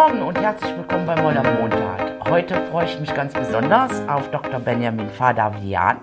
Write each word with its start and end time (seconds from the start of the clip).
Morgen 0.00 0.22
und 0.22 0.40
herzlich 0.40 0.74
willkommen 0.78 1.04
bei 1.04 1.20
Moll 1.20 1.36
am 1.36 1.60
Montag. 1.60 2.26
Heute 2.26 2.54
freue 2.70 2.86
ich 2.86 2.98
mich 2.98 3.12
ganz 3.12 3.34
besonders 3.34 4.00
auf 4.08 4.30
Dr. 4.30 4.58
Benjamin 4.58 5.10
Fadavian, 5.10 5.98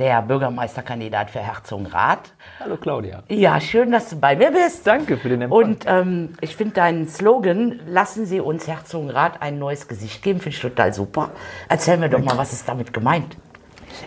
der 0.00 0.22
Bürgermeisterkandidat 0.22 1.30
für 1.30 1.38
Herzogenrath. 1.38 2.32
Hallo 2.58 2.76
Claudia. 2.76 3.22
Ja, 3.28 3.60
schön, 3.60 3.92
dass 3.92 4.10
du 4.10 4.16
bei 4.16 4.34
mir 4.34 4.50
bist. 4.50 4.84
Danke 4.88 5.18
für 5.18 5.28
den 5.28 5.42
Empfang. 5.42 5.56
Und 5.56 5.84
ähm, 5.86 6.30
ich 6.40 6.56
finde 6.56 6.74
deinen 6.74 7.06
Slogan, 7.06 7.78
lassen 7.86 8.26
Sie 8.26 8.40
uns 8.40 8.66
Herzogenrath 8.66 9.40
ein 9.40 9.60
neues 9.60 9.86
Gesicht 9.86 10.24
geben, 10.24 10.40
finde 10.40 10.56
ich 10.56 10.62
total 10.62 10.92
super. 10.92 11.30
Erzähl 11.68 11.98
mir 11.98 12.08
doch 12.08 12.24
mal, 12.24 12.36
was 12.36 12.52
ist 12.52 12.68
damit 12.68 12.92
gemeint? 12.92 13.36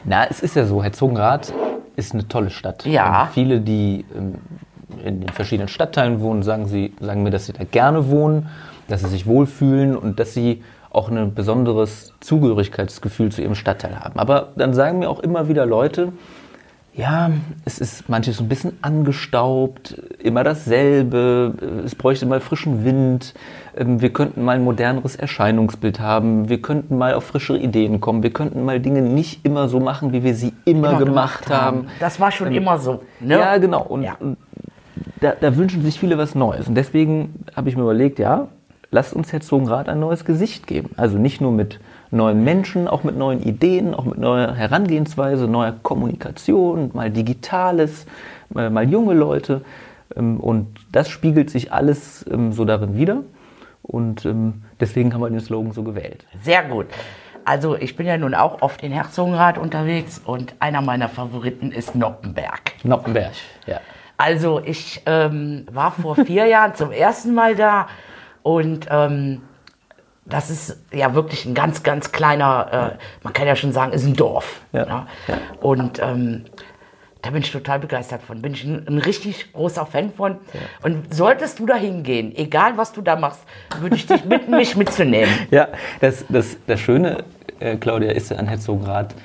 Na, 0.03 0.25
es 0.25 0.41
ist 0.41 0.57
ja 0.57 0.65
so, 0.65 0.83
Herzogenrath 0.83 1.53
ist 1.95 2.13
eine 2.13 2.27
tolle 2.27 2.49
Stadt. 2.49 2.83
Ja. 2.85 3.21
Und 3.21 3.31
viele, 3.31 3.61
die 3.61 4.03
ähm, 4.13 4.35
in 5.05 5.21
den 5.21 5.29
verschiedenen 5.29 5.69
Stadtteilen 5.69 6.19
wohnen, 6.19 6.43
sagen, 6.43 6.65
sie, 6.65 6.93
sagen 6.99 7.23
mir, 7.23 7.31
dass 7.31 7.45
sie 7.45 7.53
da 7.53 7.63
gerne 7.63 8.09
wohnen, 8.09 8.49
dass 8.89 9.01
sie 9.01 9.07
sich 9.07 9.25
wohlfühlen 9.25 9.95
und 9.95 10.19
dass 10.19 10.33
sie 10.33 10.63
auch 10.91 11.09
ein 11.09 11.33
besonderes 11.33 12.13
Zugehörigkeitsgefühl 12.19 13.31
zu 13.31 13.41
ihrem 13.41 13.55
Stadtteil 13.55 13.99
haben. 13.99 14.19
Aber 14.19 14.49
dann 14.55 14.73
sagen 14.73 14.99
mir 14.99 15.09
auch 15.09 15.19
immer 15.19 15.47
wieder 15.47 15.65
Leute, 15.65 16.11
ja, 16.95 17.29
es 17.65 17.79
ist 17.79 18.09
manches 18.09 18.37
so 18.37 18.43
ein 18.43 18.49
bisschen 18.49 18.73
angestaubt, 18.81 19.95
immer 20.21 20.43
dasselbe, 20.43 21.53
es 21.85 21.95
bräuchte 21.95 22.25
mal 22.25 22.41
frischen 22.41 22.83
Wind, 22.83 23.35
ähm, 23.77 24.01
wir 24.01 24.11
könnten 24.11 24.43
mal 24.43 24.55
ein 24.55 24.63
moderneres 24.63 25.15
Erscheinungsbild 25.15 25.99
haben, 25.99 26.49
wir 26.49 26.61
könnten 26.61 26.97
mal 26.97 27.13
auf 27.13 27.25
frischere 27.25 27.57
Ideen 27.57 28.01
kommen, 28.01 28.23
wir 28.23 28.33
könnten 28.33 28.65
mal 28.65 28.79
Dinge 28.79 29.01
nicht 29.01 29.45
immer 29.45 29.69
so 29.69 29.79
machen, 29.79 30.11
wie 30.11 30.23
wir 30.23 30.33
sie 30.35 30.53
immer, 30.65 30.89
Immer 30.89 30.99
gemacht, 30.99 31.49
haben. 31.49 31.87
Das 31.99 32.19
war 32.19 32.31
schon 32.31 32.51
immer 32.51 32.79
so. 32.79 33.01
Ne? 33.19 33.39
Ja, 33.39 33.57
genau. 33.59 33.83
Und, 33.83 34.03
Ja. 34.03 34.17
da, 35.21 35.33
da 35.39 35.55
wünschen 35.55 35.83
sich 35.83 35.99
viele 35.99 36.17
was 36.17 36.35
Neues. 36.35 36.67
Und 36.67 36.75
deswegen 36.75 37.45
habe 37.55 37.69
ich 37.69 37.77
mir 37.77 37.83
überlegt, 37.83 38.19
ja, 38.19 38.47
lasst 38.91 39.13
uns 39.13 39.31
Herzogenrath 39.31 39.89
ein 39.89 39.99
neues 39.99 40.25
Gesicht 40.25 40.67
geben. 40.67 40.91
Also 40.97 41.17
nicht 41.17 41.41
nur 41.41 41.51
mit 41.51 41.79
neuen 42.11 42.43
Menschen, 42.43 42.87
auch 42.87 43.03
mit 43.03 43.17
neuen 43.17 43.41
Ideen, 43.43 43.93
auch 43.93 44.05
mit 44.05 44.17
neuer 44.17 44.53
Herangehensweise, 44.53 45.47
neuer 45.47 45.75
Kommunikation, 45.83 46.91
mal 46.93 47.11
Digitales, 47.11 48.05
mal, 48.49 48.69
mal 48.69 48.89
junge 48.89 49.13
Leute. 49.13 49.61
Ähm, 50.15 50.39
Und 50.39 50.67
das 50.91 51.09
spiegelt 51.09 51.49
sich 51.49 51.71
alles 51.71 52.25
ähm, 52.31 52.51
so 52.51 52.65
darin 52.65 52.95
wieder. 52.97 53.23
Und 53.81 54.25
ähm, 54.25 54.63
deswegen 54.79 55.13
haben 55.13 55.21
wir 55.21 55.29
den 55.29 55.39
Slogan 55.39 55.71
so 55.71 55.83
gewählt. 55.83 56.25
Sehr 56.41 56.63
gut. 56.63 56.87
Also 57.45 57.75
ich 57.75 57.95
bin 57.95 58.05
ja 58.05 58.17
nun 58.17 58.35
auch 58.35 58.61
oft 58.61 58.83
in 58.83 58.91
Herzogenrath 58.91 59.57
unterwegs 59.57 60.21
und 60.23 60.53
einer 60.59 60.81
meiner 60.81 61.09
Favoriten 61.09 61.71
ist 61.71 61.95
Noppenberg. 61.95 62.73
Noppenberg, 62.83 63.31
ja. 63.65 63.79
Also 64.17 64.61
ich 64.63 65.01
ähm, 65.05 65.65
war 65.71 65.91
vor 65.91 66.15
vier 66.15 66.45
Jahren 66.47 66.75
zum 66.75 66.91
ersten 66.91 67.33
Mal 67.33 67.55
da 67.55 67.87
und 68.43 68.87
ähm, 68.89 69.41
das 70.25 70.49
ist 70.49 70.77
ja 70.93 71.15
wirklich 71.15 71.45
ein 71.45 71.55
ganz, 71.55 71.83
ganz 71.83 72.11
kleiner, 72.11 72.95
äh, 72.95 73.23
man 73.23 73.33
kann 73.33 73.47
ja 73.47 73.55
schon 73.55 73.71
sagen, 73.71 73.93
ist 73.93 74.05
ein 74.05 74.15
Dorf. 74.15 74.61
Ja, 74.71 74.85
ne? 74.85 75.07
ja. 75.27 75.37
Und 75.59 75.99
ähm, 75.99 76.45
da 77.21 77.31
bin 77.31 77.41
ich 77.41 77.51
total 77.51 77.79
begeistert 77.79 78.21
von. 78.21 78.41
Bin 78.41 78.53
ich 78.53 78.63
ein, 78.63 78.87
ein 78.87 78.97
richtig 78.99 79.51
großer 79.51 79.85
Fan 79.85 80.13
von. 80.13 80.37
Und 80.83 81.13
solltest 81.13 81.59
du 81.59 81.65
da 81.65 81.75
hingehen, 81.75 82.33
egal 82.35 82.77
was 82.77 82.93
du 82.93 83.01
da 83.01 83.15
machst, 83.15 83.41
würde 83.81 83.95
ich 83.95 84.07
dich 84.07 84.21
bitten, 84.23 84.51
mich 84.51 84.75
mitzunehmen. 84.75 85.29
Ja, 85.51 85.69
das, 85.99 86.25
das, 86.29 86.57
das 86.67 86.79
Schöne, 86.79 87.23
äh, 87.59 87.75
Claudia, 87.77 88.11
ist 88.11 88.31
an 88.31 88.47
Herzogenrath, 88.47 89.15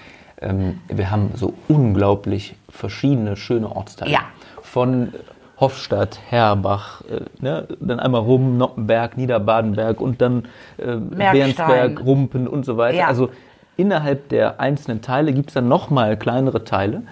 ähm, 0.41 0.81
wir 0.89 1.11
haben 1.11 1.33
so 1.35 1.55
unglaublich 1.69 2.57
verschiedene 2.69 3.37
schöne 3.37 3.75
Ortsteile. 3.75 4.11
Ja. 4.11 4.21
Von 4.63 5.13
Hofstadt, 5.59 6.19
Herbach, 6.29 7.03
äh, 7.03 7.21
ne, 7.41 7.69
dann 7.81 8.01
einmal 8.01 8.23
rum, 8.23 8.59
Noppenberg, 8.59 9.17
Niederbadenberg 9.17 10.01
und 10.01 10.21
dann 10.21 10.47
äh, 10.79 10.97
Bernsberg, 10.97 12.05
Rumpen 12.05 12.49
und 12.49 12.65
so 12.65 12.77
weiter. 12.77 12.99
Ja. 12.99 13.07
Also 13.07 13.31
innerhalb 13.77 14.29
der 14.29 14.61
einzelnen 14.61 15.01
Teile 15.01 15.33
gibt 15.33 15.51
es 15.51 15.55
dann 15.55 15.69
nochmal 15.69 16.17
kleinere 16.17 16.65
Teile, 16.65 17.03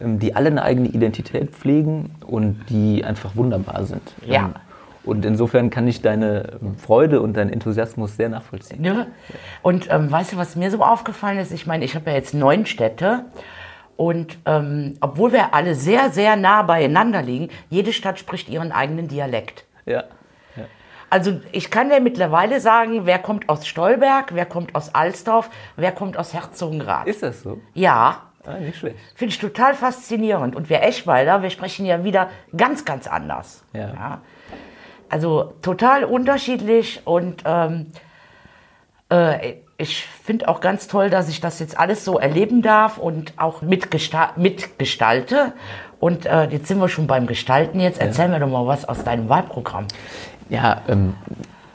ähm, 0.00 0.18
die 0.18 0.34
alle 0.34 0.48
eine 0.48 0.62
eigene 0.62 0.88
Identität 0.88 1.50
pflegen 1.50 2.16
und 2.26 2.64
die 2.68 3.04
einfach 3.04 3.36
wunderbar 3.36 3.84
sind. 3.84 4.02
Ja. 4.26 4.44
Ähm, 4.44 4.54
Und 5.04 5.24
insofern 5.24 5.70
kann 5.70 5.88
ich 5.88 6.00
deine 6.00 6.60
Freude 6.78 7.20
und 7.20 7.36
deinen 7.36 7.50
Enthusiasmus 7.50 8.16
sehr 8.16 8.28
nachvollziehen. 8.28 8.82
Ne? 8.82 9.08
Und 9.60 9.88
ähm, 9.90 10.10
weißt 10.10 10.32
du, 10.32 10.36
was 10.36 10.54
mir 10.54 10.70
so 10.70 10.80
aufgefallen 10.82 11.38
ist? 11.38 11.50
Ich 11.52 11.66
meine, 11.66 11.84
ich 11.84 11.96
habe 11.96 12.10
ja 12.10 12.16
jetzt 12.16 12.34
neun 12.34 12.66
Städte. 12.66 13.24
Und 13.96 14.38
ähm, 14.46 14.94
obwohl 15.00 15.32
wir 15.32 15.54
alle 15.54 15.74
sehr, 15.74 16.10
sehr 16.10 16.36
nah 16.36 16.62
beieinander 16.62 17.22
liegen, 17.22 17.48
jede 17.70 17.92
Stadt 17.92 18.18
spricht 18.18 18.48
ihren 18.48 18.72
eigenen 18.72 19.08
Dialekt. 19.08 19.64
Ja. 19.86 20.04
Also 21.10 21.42
ich 21.52 21.70
kann 21.70 21.90
dir 21.90 22.00
mittlerweile 22.00 22.58
sagen, 22.58 23.04
wer 23.04 23.18
kommt 23.18 23.50
aus 23.50 23.66
Stolberg, 23.66 24.34
wer 24.34 24.46
kommt 24.46 24.74
aus 24.74 24.94
Alsdorf, 24.94 25.50
wer 25.76 25.92
kommt 25.92 26.16
aus 26.16 26.32
Herzogenrath. 26.32 27.06
Ist 27.06 27.22
das 27.22 27.42
so? 27.42 27.60
ja, 27.74 28.22
Ah, 28.44 28.54
nicht 28.54 28.78
schlecht. 28.78 28.96
finde 29.14 29.34
ich 29.34 29.38
total 29.38 29.74
faszinierend. 29.74 30.56
Und 30.56 30.70
wir 30.70 30.82
Eschweiler, 30.82 31.42
wir 31.42 31.50
sprechen 31.50 31.84
ja 31.86 32.02
wieder 32.02 32.30
ganz, 32.56 32.84
ganz 32.86 33.06
anders. 33.06 33.62
Ja. 33.74 34.22
Also 35.10 35.52
total 35.60 36.04
unterschiedlich 36.04 37.02
und 37.04 37.42
ähm, 37.44 37.92
äh, 39.10 39.56
ich 39.82 40.06
finde 40.24 40.48
auch 40.48 40.60
ganz 40.60 40.88
toll, 40.88 41.10
dass 41.10 41.28
ich 41.28 41.40
das 41.40 41.58
jetzt 41.58 41.78
alles 41.78 42.04
so 42.04 42.18
erleben 42.18 42.62
darf 42.62 42.98
und 42.98 43.34
auch 43.36 43.62
mitgesta 43.62 44.30
mitgestalte. 44.36 45.52
Und 46.00 46.26
äh, 46.26 46.44
jetzt 46.44 46.66
sind 46.68 46.78
wir 46.78 46.88
schon 46.88 47.06
beim 47.06 47.26
Gestalten. 47.26 47.78
Jetzt 47.78 48.00
erzähl 48.00 48.28
mir 48.28 48.40
doch 48.40 48.48
mal 48.48 48.66
was 48.66 48.84
aus 48.88 49.04
deinem 49.04 49.28
Wahlprogramm. 49.28 49.86
Ja, 50.48 50.82
ähm, 50.88 51.14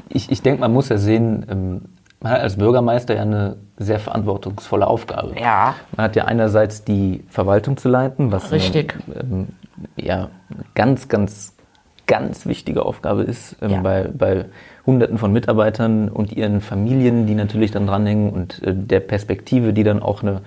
ich, 0.10 0.32
ich 0.32 0.42
denke, 0.42 0.60
man 0.62 0.74
muss 0.74 0.90
ja 0.90 0.98
sehen, 0.98 1.46
ähm, 1.50 1.82
man 2.20 2.32
hat 2.34 2.42
als 2.42 2.58
Bürgermeister 2.58 3.16
ja 3.16 3.22
eine 3.22 3.58
sehr 3.78 4.00
verantwortungsvolle 4.00 4.88
Aufgabe. 4.88 5.36
Ja. 5.40 5.76
Man 5.96 6.06
hat 6.06 6.16
ja 6.16 6.26
einerseits 6.26 6.84
die 6.84 7.24
Verwaltung 7.30 7.78
zu 7.78 7.90
leiten, 7.90 8.32
was 8.32 8.52
Richtig. 8.52 8.98
eine 9.08 9.20
ähm, 9.20 9.48
ja, 9.96 10.30
ganz, 10.74 11.08
ganz, 11.08 11.56
ganz 12.08 12.46
wichtige 12.46 12.86
Aufgabe 12.86 13.24
ist 13.24 13.56
ähm, 13.62 13.70
Ja. 13.72 13.82
bei, 13.82 14.10
bei 14.12 14.46
Hunderten 14.88 15.18
von 15.20 15.32
Mitarbeitern 15.34 16.08
und 16.10 16.32
ihren 16.32 16.62
Familien, 16.62 17.28
die 17.28 17.36
natürlich 17.36 17.72
dann 17.72 17.86
dranhängen 17.86 18.32
und 18.32 18.64
äh, 18.64 18.74
der 18.74 19.02
Perspektive, 19.02 19.74
die 19.74 19.84
dann 19.84 20.02
auch 20.02 20.24
eine 20.24 20.42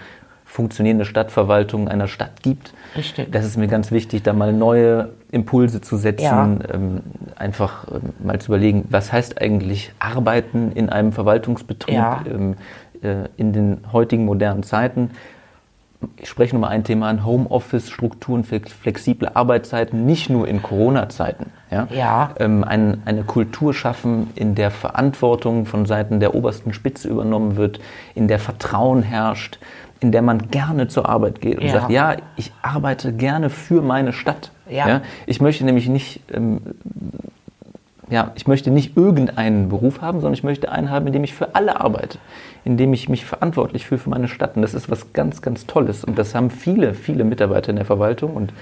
funktionierende 0.47 1.05
Stadtverwaltung 1.05 1.87
einer 1.87 2.09
Stadt 2.09 2.43
gibt. 2.43 2.73
Richtig. 2.97 3.31
Das 3.31 3.45
ist 3.45 3.57
mir 3.57 3.69
ganz 3.69 3.93
wichtig, 3.93 4.25
da 4.25 4.33
mal 4.33 4.53
neue 4.53 5.11
Impulse 5.31 5.81
zu 5.81 5.97
setzen, 5.97 6.25
Ja. 6.25 6.49
ähm, 6.73 7.01
einfach 7.37 7.87
ähm, 7.89 8.01
mal 8.25 8.41
zu 8.41 8.49
überlegen, 8.51 8.85
was 8.91 9.13
heißt 9.13 9.41
eigentlich 9.41 9.93
Arbeiten 10.01 10.73
in 10.73 10.89
einem 10.89 11.13
Verwaltungsbetrieb 11.13 11.95
Ja. 11.95 12.25
ähm, 12.29 12.57
äh, 13.03 13.29
in 13.37 13.53
den 13.53 13.79
heutigen 13.93 14.25
modernen 14.25 14.65
Zeiten. 14.65 15.11
Ich 16.17 16.29
spreche 16.31 16.55
nur 16.57 16.63
mal 16.63 16.69
ein 16.69 16.83
Thema 16.83 17.09
an, 17.11 17.25
Homeoffice-Strukturen, 17.25 18.43
flex- 18.43 18.73
flexible 18.73 19.29
Arbeitszeiten, 19.35 20.05
nicht 20.07 20.31
nur 20.31 20.49
in 20.49 20.63
Corona-Zeiten. 20.63 21.53
Ja? 21.71 21.87
Ja. 21.95 22.31
Ähm, 22.39 22.65
ein, 22.65 23.03
eine 23.05 23.23
Kultur 23.23 23.75
schaffen, 23.75 24.31
in 24.35 24.55
der 24.55 24.71
Verantwortung 24.71 25.67
von 25.67 25.87
Seiten 25.87 26.21
der 26.21 26.35
obersten 26.35 26.73
Spitze 26.73 27.09
übernommen 27.09 27.57
wird, 27.57 27.81
in 28.15 28.29
der 28.29 28.39
Vertrauen 28.39 29.03
herrscht, 29.03 29.59
in 30.01 30.13
der 30.13 30.23
man 30.23 30.51
gerne 30.51 30.89
zur 30.89 31.09
Arbeit 31.09 31.41
geht 31.41 31.59
und 31.59 31.67
Ja. 31.67 31.73
sagt, 31.73 31.91
ja, 31.91 32.17
ich 32.37 32.53
arbeite 32.63 33.13
gerne 33.13 33.51
für 33.51 33.83
meine 33.83 34.13
Stadt. 34.13 34.51
Ja. 34.69 35.03
Ich 35.27 35.41
möchte 35.41 35.65
nämlich 35.65 35.89
nicht 35.89 36.21
ähm, 36.33 36.61
ja, 38.11 38.33
ich 38.35 38.47
möchte 38.47 38.71
nicht 38.71 38.97
irgendeinen 38.97 39.69
Beruf 39.69 40.01
haben, 40.01 40.19
sondern 40.21 40.35
ich 40.35 40.43
möchte 40.43 40.71
einen 40.71 40.91
haben, 40.91 41.07
in 41.07 41.13
dem 41.13 41.25
ich 41.25 41.33
für 41.33 41.55
alle 41.55 41.81
arbeite, 41.81 42.19
in 42.65 42.77
dem 42.77 42.93
ich 42.93 43.09
mich 43.09 43.25
verantwortlich 43.25 43.87
fühle 43.87 44.01
für 44.01 44.11
meine 44.11 44.27
Stadt. 44.29 44.57
Und 44.57 44.63
das 44.63 44.75
ist 44.75 44.91
was 44.91 45.13
ganz, 45.13 45.43
ganz 45.43 45.67
Tolles. 45.67 46.05
Und 46.05 46.19
das 46.19 46.35
haben 46.35 46.51
viele, 46.51 46.95
viele 46.95 47.23
Mitarbeiter 47.25 47.71
in 47.71 47.77
der 47.77 47.85
Verwaltung. 47.85 48.35
Und 48.35 48.53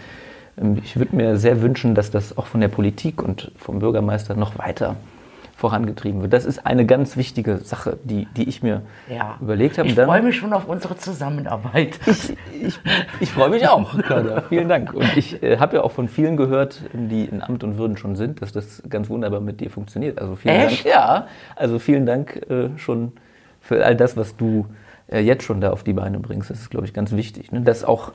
ich 0.83 0.97
würde 0.99 1.15
mir 1.17 1.37
sehr 1.37 1.63
wünschen, 1.63 1.95
dass 1.95 2.11
das 2.11 2.37
auch 2.37 2.47
von 2.47 2.61
der 2.61 2.69
Politik 2.69 3.23
und 3.23 3.53
vom 3.57 3.79
Bürgermeister 3.79 4.35
noch 4.35 4.59
weiter 4.59 4.97
vorangetrieben 5.57 6.23
wird. 6.23 6.33
Das 6.33 6.45
ist 6.45 6.65
eine 6.67 6.87
ganz 6.87 7.17
wichtige 7.17 7.59
Sache, 7.59 7.99
die, 8.05 8.29
die 8.37 8.49
ich 8.49 8.63
mir 8.63 8.83
Ja. 9.09 9.37
überlegt 9.41 9.77
habe. 9.77 9.89
Ich 9.89 9.97
freue 9.97 10.23
mich 10.23 10.37
schon 10.37 10.53
auf 10.53 10.69
unsere 10.69 10.97
Zusammenarbeit. 10.97 11.99
ich, 12.07 12.37
ich, 12.63 12.79
ich 13.19 13.33
freue 13.33 13.51
mich 13.51 13.67
auch, 13.67 13.99
Claudia. 14.03 14.43
Vielen 14.49 14.69
Dank. 14.69 14.95
Und 14.95 15.17
ich 15.17 15.43
äh, 15.43 15.59
habe 15.59 15.77
ja 15.79 15.83
auch 15.83 15.91
von 15.91 16.09
vielen 16.09 16.37
gehört, 16.37 16.83
die 16.93 17.25
in 17.25 17.43
Amt 17.43 17.65
und 17.65 17.77
Würden 17.77 17.97
schon 17.97 18.15
sind, 18.15 18.41
dass 18.41 18.53
das 18.53 18.85
ganz 18.89 19.11
wunderbar 19.11 19.41
mit 19.41 19.61
dir 19.61 19.69
funktioniert. 19.69 20.21
Also 20.21 20.37
vielen 20.37 20.55
Echt? 20.55 20.85
Dank. 20.85 20.95
Ja, 20.95 21.27
also 21.57 21.81
vielen 21.81 22.07
Dank 22.07 22.37
äh, 22.49 22.69
schon 22.77 23.13
für 23.61 23.85
all 23.85 23.97
das, 23.97 24.17
was 24.17 24.37
du 24.37 24.67
äh, 25.09 25.19
jetzt 25.19 25.43
schon 25.43 25.61
da 25.61 25.71
auf 25.71 25.83
die 25.83 25.93
Beine 25.93 26.21
bringst. 26.21 26.51
Das 26.51 26.61
ist, 26.61 26.71
glaube 26.71 26.87
ich, 26.87 26.93
ganz 26.95 27.11
wichtig. 27.11 27.51
Ne? 27.51 27.63
Dass 27.63 27.83
auch 27.83 28.13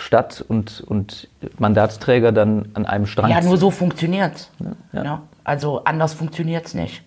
Stadt 0.00 0.44
und, 0.46 0.82
und 0.86 1.28
Mandatsträger 1.58 2.32
dann 2.32 2.68
an 2.74 2.86
einem 2.86 3.06
Strang 3.06 3.30
Ja, 3.30 3.40
nur 3.40 3.56
so 3.56 3.70
funktioniert's. 3.70 4.50
ja. 4.92 5.02
Ja, 5.04 5.22
also 5.44 5.84
anders 5.84 6.14
funktioniert's 6.14 6.74
nicht. 6.74 7.02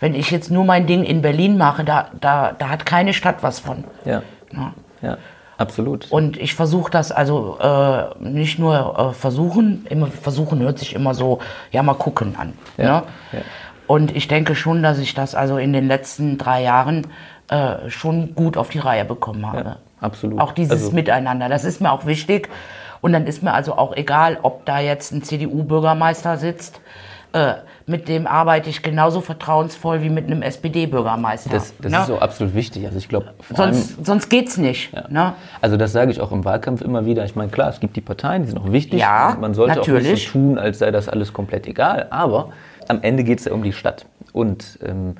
Wenn 0.00 0.14
ich 0.14 0.30
jetzt 0.30 0.50
nur 0.50 0.64
mein 0.64 0.86
Ding 0.86 1.02
in 1.04 1.22
Berlin 1.22 1.56
mache, 1.56 1.84
da, 1.84 2.10
da, 2.20 2.52
da 2.56 2.68
hat 2.68 2.86
keine 2.86 3.12
Stadt 3.12 3.42
was 3.42 3.58
von. 3.58 3.82
Ja, 4.04 4.22
Ja. 4.52 4.72
ja, 5.02 5.16
absolut. 5.56 6.06
Und 6.12 6.36
ich 6.36 6.54
versuche 6.54 6.90
das 6.90 7.10
also 7.10 7.58
äh, 7.60 8.04
nicht 8.20 8.58
nur 8.60 8.96
äh, 8.98 9.12
versuchen, 9.12 9.86
immer 9.90 10.06
versuchen 10.06 10.60
hört 10.60 10.78
sich 10.78 10.94
immer 10.94 11.14
so, 11.14 11.40
ja 11.72 11.82
mal 11.82 11.94
gucken 11.94 12.36
an. 12.36 12.52
Ja, 12.76 12.84
Ne? 12.84 13.02
ja. 13.32 13.38
Und 13.88 14.14
ich 14.14 14.28
denke 14.28 14.54
schon, 14.54 14.82
dass 14.82 14.98
ich 14.98 15.14
das 15.14 15.34
also 15.34 15.56
in 15.58 15.72
den 15.72 15.88
letzten 15.88 16.36
drei 16.38 16.62
Jahren 16.62 17.06
äh, 17.48 17.88
schon 17.88 18.34
gut 18.36 18.56
auf 18.56 18.68
die 18.68 18.78
Reihe 18.78 19.04
bekommen 19.04 19.46
habe. 19.50 19.78
Ja, 20.00 20.06
absolut. 20.06 20.40
Auch 20.40 20.52
dieses 20.52 20.72
Also- 20.72 20.92
Miteinander, 20.92 21.48
das 21.48 21.64
ist 21.64 21.80
mir 21.80 21.92
auch 21.92 22.06
wichtig. 22.06 22.48
Und 23.00 23.12
dann 23.12 23.26
ist 23.26 23.42
mir 23.42 23.52
also 23.52 23.76
auch 23.76 23.94
egal, 23.96 24.38
ob 24.42 24.64
da 24.66 24.80
jetzt 24.80 25.12
ein 25.12 25.22
CDU-Bürgermeister 25.22 26.36
sitzt. 26.36 26.80
Äh, 27.32 27.54
mit 27.86 28.08
dem 28.08 28.26
arbeite 28.26 28.70
ich 28.70 28.82
genauso 28.82 29.20
vertrauensvoll 29.20 30.02
wie 30.02 30.10
mit 30.10 30.26
einem 30.26 30.42
SPD-Bürgermeister. 30.42 31.50
Das, 31.50 31.74
das 31.78 31.92
ne? 31.92 31.98
ist 31.98 32.06
so 32.06 32.18
absolut 32.18 32.54
wichtig. 32.54 32.86
Also 32.86 32.98
ich 32.98 33.08
glaube, 33.08 33.32
vor 33.40 33.60
allem, 33.60 33.74
sonst, 33.74 34.06
sonst 34.06 34.28
geht's 34.28 34.56
nicht. 34.56 34.92
Ne? 35.10 35.34
also 35.60 35.76
das 35.76 35.92
sage 35.92 36.10
ich 36.10 36.20
auch 36.20 36.32
im 36.32 36.44
Wahlkampf 36.44 36.80
immer 36.80 37.04
wieder. 37.04 37.24
Ich 37.24 37.36
meine, 37.36 37.50
klar, 37.50 37.68
es 37.68 37.80
gibt 37.80 37.96
die 37.96 38.00
Parteien, 38.00 38.42
die 38.42 38.48
sind 38.48 38.58
auch 38.58 38.72
wichtig. 38.72 39.00
Ja, 39.00 39.36
man 39.40 39.54
sollte 39.54 39.72
auch 39.72 39.86
natürlich. 39.86 40.10
nicht 40.10 40.26
so 40.26 40.32
tun, 40.32 40.58
als 40.58 40.78
sei 40.78 40.90
das 40.90 41.08
alles 41.08 41.32
komplett 41.32 41.66
egal. 41.66 42.08
Aber 42.10 42.50
am 42.88 43.02
Ende 43.02 43.24
geht 43.24 43.40
es 43.40 43.44
ja 43.44 43.52
um 43.52 43.62
die 43.62 43.72
Stadt. 43.72 44.06
Und 44.32 44.78
ähm, 44.84 45.16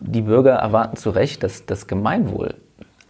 die 0.00 0.22
Bürger 0.22 0.54
erwarten 0.54 0.96
zu 0.96 1.10
Recht, 1.10 1.42
dass 1.42 1.66
das 1.66 1.86
Gemeinwohl 1.86 2.54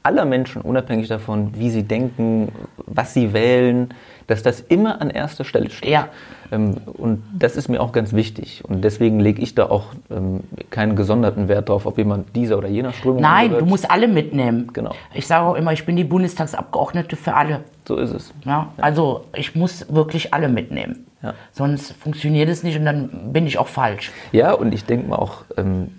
aller 0.07 0.25
Menschen, 0.25 0.63
unabhängig 0.63 1.09
davon, 1.09 1.51
wie 1.57 1.71
sie 1.71 1.83
denken, 1.83 2.53
was 2.87 3.13
sie 3.13 3.33
wählen, 3.33 3.93
dass 4.29 4.43
das 4.43 4.61
immer 4.61 5.01
an 5.01 5.11
erster 5.11 5.45
Stelle 5.45 5.71
steht. 5.71 5.91
Ja. 5.91 6.09
Ähm, 6.53 6.77
und 6.95 7.23
das 7.37 7.57
ist 7.57 7.69
mir 7.69 7.81
auch 7.81 7.93
ganz 7.93 8.13
wichtig. 8.13 8.63
Und 8.65 8.83
deswegen 8.83 9.21
lege 9.21 9.43
ich 9.43 9.55
da 9.55 9.67
auch 9.67 9.87
ähm, 10.11 10.41
keinen 10.71 10.97
gesonderten 10.97 11.49
Wert 11.49 11.69
drauf, 11.69 11.87
ob 11.87 11.99
jemand 11.99 12.35
dieser 12.37 12.57
oder 12.59 12.69
jener 12.69 12.93
Strömung 12.93 13.21
Nein, 13.21 13.47
angehört. 13.47 13.63
du 13.63 13.67
musst 13.67 13.91
alle 13.91 14.09
mitnehmen. 14.09 14.71
Genau. 14.73 14.95
Ich 15.13 15.27
sage 15.27 15.45
auch 15.45 15.55
immer, 15.55 15.73
ich 15.73 15.85
bin 15.85 15.97
die 15.97 16.05
Bundestagsabgeordnete 16.05 17.17
für 17.17 17.35
alle. 17.35 17.65
So 17.87 17.97
ist 17.97 18.13
es. 18.13 18.33
Ja? 18.45 18.73
Also 18.79 19.25
ich 19.35 19.55
muss 19.55 19.93
wirklich 19.93 20.33
alle 20.33 20.49
mitnehmen. 20.49 21.07
Ja. 21.23 21.35
Sonst 21.53 21.93
funktioniert 21.93 22.49
es 22.49 22.63
nicht 22.63 22.79
und 22.79 22.85
dann 22.85 23.33
bin 23.33 23.47
ich 23.47 23.59
auch 23.59 23.69
falsch. 23.69 24.13
Ja, 24.33 24.53
und 24.53 24.73
ich 24.73 24.85
denke 24.85 25.09
mal 25.09 25.17
auch, 25.17 25.45
ähm, 25.57 25.91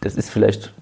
das 0.00 0.16
ist 0.16 0.30
vielleicht 0.30 0.72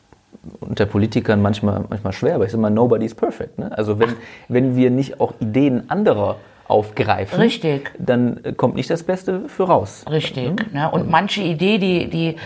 unter 0.61 0.87
Politikern 0.87 1.43
manchmal, 1.43 1.85
manchmal 1.89 2.13
schwer, 2.13 2.37
aber 2.37 2.45
ich 2.45 2.53
sage 2.53 2.63
mal, 2.63 2.71
nobody's 2.71 3.15
perfect. 3.15 3.59
Ne? 3.59 3.77
Also 3.77 3.99
wenn, 3.99 4.17
wenn 4.49 4.77
wir 4.77 4.91
nicht 4.91 5.21
auch 5.21 5.35
Ideen 5.41 5.91
anderer 5.91 6.37
aufgreifen, 6.67 7.39
Richtig. 7.39 7.93
dann 7.99 8.43
äh, 8.45 8.53
kommt 8.53 8.77
nicht 8.77 8.89
das 8.91 9.03
Beste 9.03 9.49
für 9.49 9.65
raus. 9.65 10.05
Richtig. 10.09 10.73
Ne? 10.73 10.91
Und 10.91 11.11
manche 11.11 11.43
Idee, 11.43 11.79
die, 11.79 12.09
die 12.09 12.37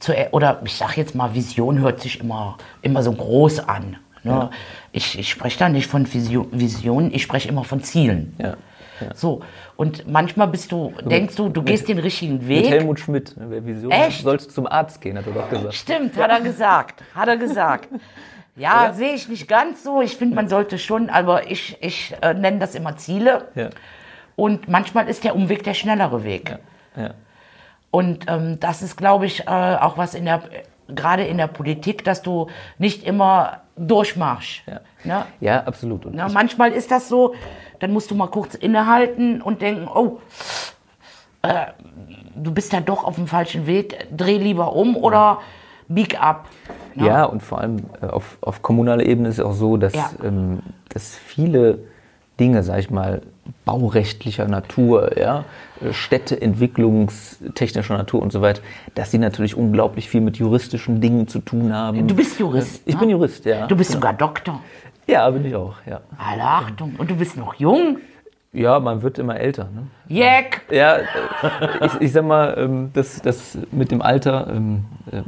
zu, 0.00 0.12
oder 0.32 0.60
ich 0.64 0.74
sag 0.74 0.96
jetzt 0.96 1.14
mal, 1.14 1.34
Vision 1.34 1.80
hört 1.80 2.00
sich 2.00 2.20
immer, 2.20 2.56
immer 2.82 3.02
so 3.02 3.12
groß 3.12 3.68
an. 3.68 3.96
Ne? 4.24 4.50
Ich, 4.92 5.18
ich 5.18 5.28
spreche 5.28 5.58
da 5.58 5.68
nicht 5.68 5.86
von 5.86 6.12
Vision, 6.12 6.48
Visionen, 6.50 7.12
ich 7.14 7.22
spreche 7.22 7.48
immer 7.48 7.64
von 7.64 7.82
Zielen. 7.82 8.34
Ja. 8.38 8.56
So. 9.14 9.42
Und 9.76 10.06
manchmal 10.06 10.48
bist 10.48 10.70
du, 10.70 10.92
denkst 11.04 11.34
du, 11.34 11.48
du 11.48 11.62
gehst 11.62 11.88
den 11.88 11.98
richtigen 11.98 12.34
Mit 12.34 12.48
Weg. 12.48 12.68
Helmut 12.68 13.00
Schmidt, 13.00 13.36
ne? 13.36 13.64
Vision 13.66 13.90
Echt? 13.90 14.22
sollst 14.22 14.52
zum 14.52 14.66
Arzt 14.66 15.00
gehen, 15.00 15.18
hat 15.18 15.26
er 15.26 15.32
doch 15.32 15.50
gesagt. 15.50 15.74
Stimmt, 15.74 16.16
hat 16.16 16.30
er 16.30 16.40
gesagt. 16.40 17.02
Hat 17.14 17.28
er 17.28 17.36
gesagt. 17.36 17.88
Ja, 18.56 18.92
sehe 18.92 19.14
ich 19.14 19.28
nicht 19.28 19.48
ganz 19.48 19.82
so. 19.82 20.00
Ich 20.00 20.16
finde, 20.16 20.36
man 20.36 20.48
sollte 20.48 20.78
schon, 20.78 21.10
aber 21.10 21.50
ich, 21.50 21.76
ich 21.80 22.14
äh, 22.22 22.34
nenne 22.34 22.60
das 22.60 22.76
immer 22.76 22.96
Ziele. 22.96 23.48
Ja. 23.56 23.70
Und 24.36 24.68
manchmal 24.68 25.08
ist 25.08 25.24
der 25.24 25.34
Umweg 25.34 25.64
der 25.64 25.74
schnellere 25.74 26.22
Weg. 26.22 26.56
Ja. 26.96 27.14
Und 27.90 28.26
ähm, 28.28 28.60
das 28.60 28.82
ist, 28.82 28.96
glaube 28.96 29.26
ich, 29.26 29.46
äh, 29.46 29.50
auch 29.50 29.98
was 29.98 30.14
in 30.14 30.24
der, 30.24 30.42
gerade 30.88 31.24
in 31.24 31.38
der 31.38 31.46
Politik, 31.46 32.04
dass 32.04 32.22
du 32.22 32.48
nicht 32.78 33.04
immer 33.04 33.60
durchmachst. 33.76 34.62
Ja. 34.66 34.80
Ne? 35.04 35.26
ja, 35.40 35.62
absolut. 35.64 36.06
Und 36.06 36.14
Ja, 36.14 36.26
ich, 36.26 36.32
manchmal 36.32 36.72
ist 36.72 36.90
das 36.90 37.08
so, 37.08 37.34
dann 37.80 37.92
musst 37.92 38.10
du 38.10 38.14
mal 38.14 38.28
kurz 38.28 38.54
innehalten 38.54 39.42
und 39.42 39.62
denken, 39.62 39.88
oh, 39.88 40.20
äh, 41.42 41.66
du 42.34 42.52
bist 42.52 42.72
da 42.72 42.80
doch 42.80 43.04
auf 43.04 43.16
dem 43.16 43.26
falschen 43.26 43.66
Weg, 43.66 44.08
dreh 44.16 44.38
lieber 44.38 44.74
um 44.74 44.96
oder 44.96 45.40
bieg 45.88 46.20
ab. 46.20 46.48
Ne? 46.94 47.06
Ja, 47.06 47.24
und 47.24 47.42
vor 47.42 47.60
allem 47.60 47.84
äh, 48.00 48.06
auf, 48.06 48.38
auf 48.40 48.62
kommunaler 48.62 49.04
Ebene 49.04 49.28
ist 49.28 49.38
es 49.38 49.44
auch 49.44 49.52
so, 49.52 49.76
dass, 49.76 49.94
Ja. 49.94 50.10
ähm, 50.22 50.60
dass 50.88 51.16
viele 51.16 51.80
Dinge, 52.40 52.62
sag 52.62 52.78
ich 52.78 52.90
mal, 52.90 53.22
baurechtlicher 53.64 54.48
Natur, 54.48 55.18
ja, 55.18 55.44
äh, 55.80 55.92
Städteentwicklungstechnischer 55.92 57.96
Natur 57.96 58.22
und 58.22 58.32
so 58.32 58.42
weiter, 58.42 58.62
dass 58.94 59.10
sie 59.10 59.18
natürlich 59.18 59.56
unglaublich 59.56 60.08
viel 60.08 60.20
mit 60.20 60.36
juristischen 60.36 61.00
Dingen 61.00 61.26
zu 61.28 61.40
tun 61.40 61.74
haben. 61.74 62.06
Du 62.06 62.14
bist 62.14 62.38
Jurist. 62.38 62.82
Ich 62.86 62.94
ne? 62.94 63.00
bin 63.00 63.10
Jurist, 63.10 63.44
ja. 63.44 63.66
Du 63.66 63.76
bist 63.76 63.92
sogar 63.92 64.12
Doktor. 64.12 64.60
Ja, 65.06 65.28
bin 65.30 65.44
ich 65.44 65.54
auch, 65.54 65.76
ja. 65.86 66.00
Alle 66.16 66.42
Achtung. 66.42 66.94
Und 66.96 67.10
du 67.10 67.16
bist 67.16 67.36
noch 67.36 67.54
jung. 67.54 67.98
Ja, 68.52 68.78
man 68.78 69.02
wird 69.02 69.18
immer 69.18 69.36
älter. 69.36 69.64
Ne? 69.64 69.88
Jack. 70.08 70.62
Ja, 70.70 70.96
äh, 70.96 71.04
ich, 71.82 72.00
ich 72.00 72.12
sag 72.12 72.24
mal, 72.24 72.54
ähm, 72.56 72.90
das, 72.94 73.20
das 73.20 73.58
mit 73.72 73.90
dem 73.90 74.00
Alter, 74.00 74.46
ähm, 74.48 74.84
ähm, 75.12 75.24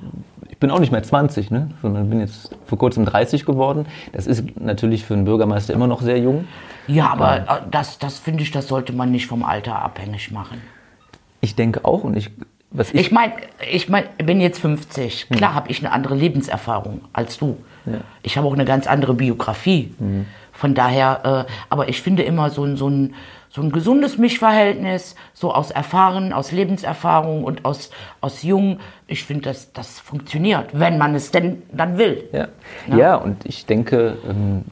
ich 0.57 0.61
bin 0.61 0.71
auch 0.71 0.79
nicht 0.79 0.91
mehr 0.91 1.03
20, 1.03 1.51
ne? 1.51 1.69
sondern 1.83 2.09
bin 2.09 2.19
jetzt 2.19 2.57
vor 2.65 2.79
kurzem 2.79 3.05
30 3.05 3.45
geworden. 3.45 3.85
Das 4.15 4.27
ist 4.27 4.59
natürlich 4.59 5.05
für 5.05 5.13
einen 5.13 5.27
Bürgermeister 5.27 5.75
immer 5.75 5.87
noch 5.87 6.01
sehr 6.01 6.19
jung. 6.19 6.49
Ja, 6.87 7.11
aber 7.11 7.41
äh, 7.41 7.61
das, 7.71 7.99
das 7.99 8.19
finde 8.19 8.43
ich, 8.43 8.53
das 8.53 8.67
sollte 8.67 8.95
man 8.95 9.11
nicht 9.11 9.27
vom 9.27 9.45
Alter 9.45 9.83
abhängig 9.83 10.31
machen. 10.31 10.63
Ich 11.43 11.57
denke 11.57 11.85
auch 11.85 12.05
und 12.05 12.17
ich, 12.17 12.31
was 12.71 12.89
ich, 12.89 13.01
Ich 13.01 13.13
meine, 13.13 13.35
ich 13.71 13.91
mein, 13.91 14.05
bin 14.17 14.41
jetzt 14.41 14.59
50. 14.61 15.29
Klar 15.29 15.53
habe 15.53 15.71
ich 15.71 15.85
eine 15.85 15.93
andere 15.93 16.15
Lebenserfahrung 16.15 17.03
als 17.13 17.37
du. 17.37 17.59
Ich 18.23 18.39
habe 18.39 18.49
auch 18.49 18.55
eine 18.55 18.65
ganz 18.65 18.87
andere 18.87 19.13
Biografie. 19.13 19.95
Von 20.53 20.75
daher, 20.75 21.47
äh, 21.47 21.53
aber 21.69 21.91
ich 21.91 22.01
finde 22.01 22.23
immer 22.23 22.49
so 22.49 22.77
so, 22.77 22.89
ein, 22.89 23.15
so 23.57 23.63
ein 23.63 23.73
gesundes 23.73 24.19
Mischverhältnis, 24.19 25.15
so 25.33 25.51
aus 25.55 25.71
Erfahren, 25.71 26.35
aus 26.35 26.53
Lebenserfahrung 26.53 27.43
und 27.43 27.65
aus, 27.65 27.91
aus 28.21 28.43
Jung. 28.43 28.81
Ich 29.07 29.25
finde, 29.25 29.45
das, 29.45 29.73
das 29.73 29.99
funktioniert, 29.99 30.79
wenn 30.79 30.99
man 30.99 31.15
es 31.15 31.31
denn 31.31 31.63
dann 31.73 31.97
will. 31.97 32.29
ja. 32.87 32.97
ja, 32.97 33.15
und 33.17 33.47
ich 33.47 33.65
denke, 33.65 34.19
ähm, 34.29 34.67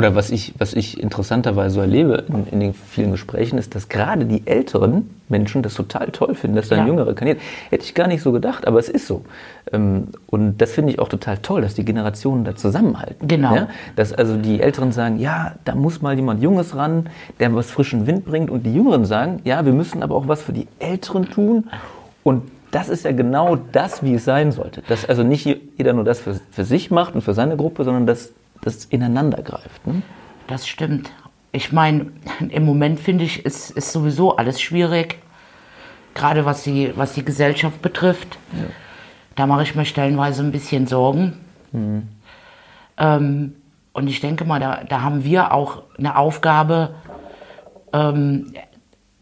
oder 0.00 0.14
was 0.14 0.30
ich, 0.30 0.54
was 0.56 0.72
ich 0.72 0.98
interessanterweise 0.98 1.74
so 1.74 1.80
erlebe 1.82 2.24
in, 2.28 2.46
in 2.46 2.60
den 2.60 2.72
vielen 2.74 3.10
Gesprächen, 3.10 3.58
ist, 3.58 3.74
dass 3.74 3.90
gerade 3.90 4.24
die 4.24 4.46
älteren 4.46 5.10
Menschen 5.28 5.62
das 5.62 5.74
total 5.74 6.08
toll 6.08 6.34
finden, 6.34 6.56
dass 6.56 6.68
da 6.68 6.76
ein 6.76 6.82
Ja. 6.82 6.86
Jüngerer 6.86 7.12
kandidiert. 7.12 7.44
Hätte 7.68 7.84
ich 7.84 7.92
gar 7.94 8.08
nicht 8.08 8.22
so 8.22 8.32
gedacht, 8.32 8.66
aber 8.66 8.78
es 8.78 8.88
ist 8.88 9.06
so. 9.06 9.24
Ähm, 9.70 10.08
Und 10.26 10.56
das 10.56 10.72
finde 10.72 10.92
ich 10.92 10.98
auch 11.00 11.08
total 11.08 11.36
toll, 11.36 11.60
dass 11.60 11.74
die 11.74 11.84
Generationen 11.84 12.44
da 12.44 12.56
zusammenhalten. 12.56 13.28
Genau. 13.28 13.54
Ja? 13.54 13.68
Dass 13.94 14.14
also 14.14 14.38
die 14.38 14.62
Älteren 14.62 14.90
sagen, 14.92 15.18
ja, 15.18 15.52
da 15.66 15.74
muss 15.74 16.00
mal 16.00 16.16
jemand 16.16 16.42
Junges 16.42 16.74
ran, 16.74 17.10
der 17.38 17.54
was 17.54 17.70
frischen 17.70 18.06
Wind 18.06 18.24
bringt. 18.24 18.48
Und 18.48 18.64
die 18.64 18.72
Jüngeren 18.72 19.04
sagen, 19.04 19.40
ja, 19.44 19.66
wir 19.66 19.74
müssen 19.74 20.02
aber 20.02 20.14
auch 20.14 20.28
was 20.28 20.40
für 20.40 20.54
die 20.54 20.66
Älteren 20.78 21.28
tun. 21.28 21.68
Und 22.22 22.44
das 22.70 22.88
ist 22.88 23.04
ja 23.04 23.12
genau 23.12 23.56
das, 23.56 24.02
wie 24.02 24.14
es 24.14 24.24
sein 24.24 24.50
sollte. 24.50 24.82
Dass 24.88 25.04
also 25.04 25.22
nicht 25.24 25.44
jeder 25.76 25.92
nur 25.92 26.04
das 26.04 26.20
für, 26.20 26.40
für 26.50 26.64
sich 26.64 26.90
macht 26.90 27.14
und 27.14 27.20
für 27.20 27.34
seine 27.34 27.58
Gruppe, 27.58 27.84
sondern 27.84 28.06
dass 28.06 28.32
das 28.60 28.84
ineinander 28.86 29.42
greift. 29.42 29.86
Ne? 29.86 30.02
Das 30.46 30.66
stimmt. 30.66 31.10
Ich 31.52 31.72
meine, 31.72 32.06
im 32.48 32.64
Moment 32.64 33.00
finde 33.00 33.24
ich, 33.24 33.44
ist, 33.44 33.70
ist 33.70 33.92
sowieso 33.92 34.36
alles 34.36 34.60
schwierig. 34.60 35.18
Gerade 36.14 36.44
was 36.44 36.62
die, 36.62 36.92
was 36.96 37.12
die 37.14 37.24
Gesellschaft 37.24 37.82
betrifft. 37.82 38.38
Da 39.36 39.46
mache 39.46 39.62
ich 39.62 39.74
mir 39.74 39.84
stellenweise 39.84 40.42
ein 40.42 40.52
bisschen 40.52 40.86
Sorgen. 40.86 41.38
Ähm, 42.98 43.54
und 43.92 44.08
ich 44.08 44.20
denke 44.20 44.44
mal, 44.44 44.60
da, 44.60 44.82
da 44.88 45.02
haben 45.02 45.24
wir 45.24 45.52
auch 45.52 45.82
eine 45.98 46.16
Aufgabe. 46.16 46.94
Ähm, 47.92 48.52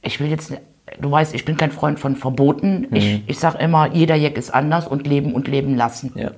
ich 0.03 0.21
will 0.21 0.29
jetzt, 0.29 0.53
du 1.01 1.11
weißt, 1.11 1.35
ich 1.35 1.45
bin 1.45 1.57
kein 1.57 1.71
Freund 1.71 1.99
von 1.99 2.17
Verboten. 2.17 2.89
Ich, 2.93 3.23
ich 3.27 3.39
sage 3.39 3.59
immer, 3.59 3.93
jeder 3.95 4.17
Jack 4.17 4.37
ist 4.37 4.51
anders 4.51 4.87
und 4.87 5.07
leben 5.07 5.35
und 5.35 5.49
leben 5.49 5.77
lassen. 5.77 6.13
Ja. 6.15 6.31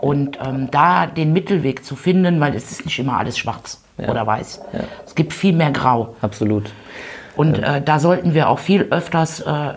Und 0.00 0.38
ähm, 0.42 0.70
da 0.70 1.06
den 1.06 1.32
Mittelweg 1.32 1.84
zu 1.84 1.94
finden, 1.94 2.40
weil 2.40 2.54
es 2.54 2.70
ist 2.70 2.84
nicht 2.84 2.98
immer 2.98 3.18
alles 3.18 3.36
schwarz 3.36 3.82
oder 3.98 4.26
weiß. 4.26 4.62
Ja. 4.72 4.80
Es 5.04 5.14
gibt 5.14 5.34
viel 5.34 5.52
mehr 5.52 5.72
Grau. 5.72 6.16
Absolut. 6.22 6.72
Und 7.36 7.58
äh, 7.58 7.82
da 7.82 7.98
sollten 7.98 8.32
wir 8.32 8.48
auch 8.48 8.58
viel 8.58 8.82
öfters 8.90 9.40
äh, 9.40 9.74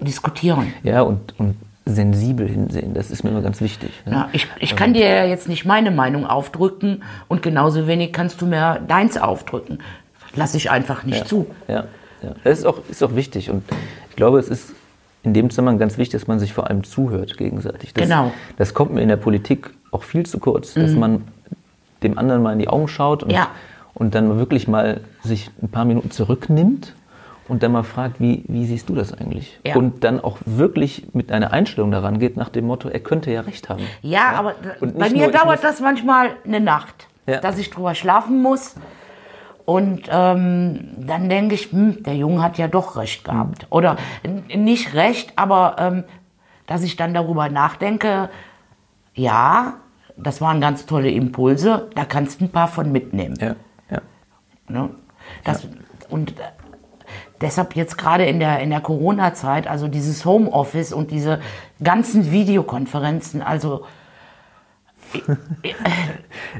diskutieren. 0.00 0.72
Ja, 0.84 1.02
und, 1.02 1.34
und 1.38 1.56
sensibel 1.86 2.48
hinsehen, 2.48 2.94
das 2.94 3.10
ist 3.10 3.24
mir 3.24 3.30
immer 3.30 3.42
ganz 3.42 3.60
wichtig. 3.60 3.90
Ne? 4.06 4.12
Ja, 4.12 4.28
ich, 4.32 4.46
ich 4.58 4.74
kann 4.74 4.94
dir 4.94 5.06
ja 5.06 5.24
jetzt 5.24 5.48
nicht 5.48 5.64
meine 5.64 5.90
Meinung 5.90 6.26
aufdrücken 6.26 7.02
und 7.28 7.42
genauso 7.42 7.86
wenig 7.86 8.12
kannst 8.12 8.40
du 8.40 8.46
mir 8.46 8.80
deins 8.88 9.18
aufdrücken. 9.18 9.80
Lass 10.34 10.54
ich 10.54 10.70
einfach 10.70 11.04
nicht 11.04 11.28
zu. 11.28 11.46
Ja, 11.68 11.84
ja. 12.22 12.34
Das 12.42 12.58
ist 12.58 12.64
auch, 12.64 12.78
ist 12.88 13.02
auch 13.02 13.14
wichtig. 13.14 13.50
Und 13.50 13.64
ich 14.10 14.16
glaube, 14.16 14.38
es 14.38 14.48
ist 14.48 14.72
in 15.24 15.34
dem 15.34 15.50
Zusammenhang 15.50 15.78
ganz 15.78 15.98
wichtig, 15.98 16.20
dass 16.20 16.28
man 16.28 16.38
sich 16.38 16.52
vor 16.52 16.68
allem 16.68 16.84
zuhört 16.84 17.36
gegenseitig. 17.36 17.92
Das, 17.94 18.04
Genau. 18.04 18.26
Mhm. 18.26 18.30
Das 18.58 18.74
kommt 18.74 18.92
mir 18.92 19.00
in 19.02 19.08
der 19.08 19.16
Politik 19.16 19.70
auch 19.90 20.02
viel 20.02 20.24
zu 20.26 20.38
kurz, 20.38 20.74
dass 20.74 20.92
man 20.92 21.24
dem 22.02 22.18
anderen 22.18 22.42
mal 22.42 22.52
in 22.52 22.58
die 22.58 22.68
Augen 22.68 22.88
schaut 22.88 23.22
und, 23.22 23.30
Ja. 23.30 23.48
und 23.94 24.14
dann 24.14 24.38
wirklich 24.38 24.68
mal 24.68 25.00
sich 25.22 25.50
ein 25.62 25.68
paar 25.70 25.84
Minuten 25.86 26.10
zurücknimmt 26.10 26.94
und 27.48 27.62
dann 27.62 27.72
mal 27.72 27.82
fragt, 27.84 28.20
wie, 28.20 28.44
wie 28.48 28.66
siehst 28.66 28.88
du 28.90 28.94
das 28.94 29.12
eigentlich? 29.14 29.58
Ja. 29.64 29.76
Und 29.76 30.04
dann 30.04 30.20
auch 30.20 30.38
wirklich 30.44 31.06
mit 31.14 31.32
einer 31.32 31.52
Einstellung 31.52 31.90
daran 31.90 32.18
geht, 32.18 32.36
nach 32.36 32.50
dem 32.50 32.66
Motto, 32.66 32.88
er 32.88 33.00
könnte 33.00 33.30
ja 33.30 33.40
recht 33.42 33.68
haben. 33.70 33.82
Ja, 34.02 34.32
aber 34.32 34.54
Und 34.80 34.98
bei 34.98 35.08
mir 35.10 35.30
dauert 35.30 35.64
das 35.64 35.80
manchmal 35.80 36.30
eine 36.44 36.60
Nacht, 36.60 37.06
Ja. 37.26 37.40
dass 37.40 37.58
ich 37.58 37.70
drüber 37.70 37.94
schlafen 37.94 38.42
muss. 38.42 38.74
Und 39.64 40.08
ähm, 40.10 40.90
dann 41.06 41.28
denke 41.28 41.54
ich, 41.54 41.72
hm, 41.72 42.02
der 42.02 42.16
Junge 42.16 42.42
hat 42.42 42.58
ja 42.58 42.68
doch 42.68 42.96
recht 42.96 43.24
gehabt. 43.24 43.66
Oder 43.70 43.96
n- 44.22 44.44
nicht 44.64 44.94
recht, 44.94 45.32
aber 45.36 45.76
ähm, 45.78 46.04
dass 46.66 46.82
ich 46.82 46.96
dann 46.96 47.14
darüber 47.14 47.48
nachdenke, 47.48 48.28
ja, 49.14 49.74
das 50.16 50.40
waren 50.40 50.60
ganz 50.60 50.86
tolle 50.86 51.10
Impulse, 51.10 51.88
da 51.94 52.04
kannst 52.04 52.40
du 52.40 52.44
ein 52.44 52.50
paar 52.50 52.68
von 52.68 52.92
mitnehmen. 52.92 53.36
Ja, 53.40 53.56
ja. 53.90 54.00
Ne? 54.68 54.90
Das, 55.44 55.66
Und 56.10 56.32
äh, 56.32 56.42
deshalb 57.40 57.74
jetzt 57.74 57.96
gerade 57.96 58.26
in 58.26 58.40
der, 58.40 58.60
in 58.60 58.70
der 58.70 58.80
Corona-Zeit, 58.80 59.66
also 59.66 59.88
dieses 59.88 60.24
Homeoffice 60.24 60.92
und 60.92 61.10
diese 61.10 61.40
ganzen 61.82 62.30
Videokonferenzen, 62.30 63.40
also 63.42 63.84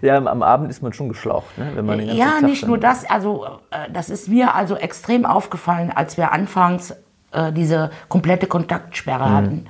Ja, 0.03 0.17
am- 0.17 0.43
Abend 0.43 0.71
ist 0.71 0.83
man 0.83 0.93
schon 0.93 1.09
geschlaucht, 1.09 1.57
ne? 1.59 1.73
wenn 1.75 1.87
man 1.87 1.99
den 1.99 2.07
ganzen 2.09 2.21
ja, 2.21 2.31
Tag 2.33 2.43
nicht 2.43 2.67
nur 2.67 2.79
das, 2.79 3.09
also 3.09 3.47
äh, 3.71 3.91
das 3.93 4.11
ist 4.11 4.29
mir 4.29 4.55
also 4.55 4.77
extrem 4.77 5.25
aufgefallen, 5.25 5.91
als 5.95 6.17
wir 6.17 6.33
anfangs 6.33 6.95
äh, 7.33 7.53
diese 7.53 7.91
komplette 8.09 8.47
Kontaktsperre 8.47 9.29
Mhm. 9.29 9.35
hatten, 9.35 9.67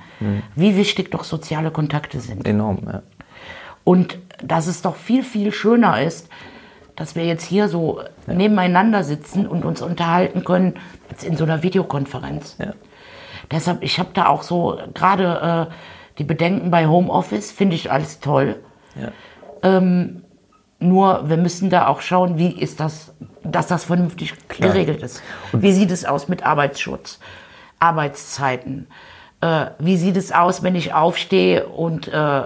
wie 0.55 0.75
wichtig 0.77 1.11
doch 1.11 1.23
soziale 1.23 1.71
Kontakte 1.71 2.19
sind. 2.19 2.45
Enorm, 2.47 2.79
ja. 2.85 3.01
Und 3.83 4.17
dass 4.43 4.67
es 4.67 4.81
doch 4.81 4.95
viel, 4.95 5.23
viel 5.23 5.51
schöner 5.51 6.01
ist, 6.01 6.29
dass 6.95 7.15
wir 7.15 7.25
jetzt 7.25 7.43
hier 7.43 7.67
so 7.67 8.01
nebeneinander 8.25 9.03
sitzen 9.03 9.45
und 9.47 9.65
uns 9.65 9.81
unterhalten 9.81 10.43
können, 10.43 10.75
als 11.11 11.23
in 11.23 11.35
so 11.37 11.43
einer 11.43 11.61
Videokonferenz. 11.61 12.55
Ja. 12.57 12.73
Deshalb, 13.51 13.83
ich 13.83 13.99
habe 13.99 14.09
da 14.13 14.27
auch 14.27 14.41
so 14.43 14.79
gerade 14.93 15.67
äh, 15.69 15.73
die 16.17 16.23
Bedenken 16.23 16.71
bei 16.71 16.87
Homeoffice, 16.87 17.51
finde 17.51 17.75
ich 17.75 17.91
alles 17.91 18.19
toll. 18.21 18.55
Ja. 18.95 19.81
Nur 20.79 21.29
wir 21.29 21.37
müssen 21.37 21.69
da 21.69 21.87
auch 21.87 22.01
schauen, 22.01 22.37
wie 22.37 22.51
ist 22.51 22.79
das, 22.79 23.13
dass 23.43 23.67
das 23.67 23.85
vernünftig 23.85 24.33
geregelt 24.49 25.01
ist. 25.01 25.23
Wie 25.53 25.71
sieht 25.71 25.89
es 25.89 26.05
aus 26.05 26.27
mit 26.27 26.45
Arbeitsschutz, 26.45 27.19
Arbeitszeiten? 27.79 28.87
Äh, 29.41 29.67
wie 29.79 29.95
sieht 29.97 30.17
es 30.17 30.31
aus, 30.31 30.63
wenn 30.63 30.75
ich 30.75 30.93
aufstehe 30.93 31.67
und 31.67 32.09
äh, 32.09 32.43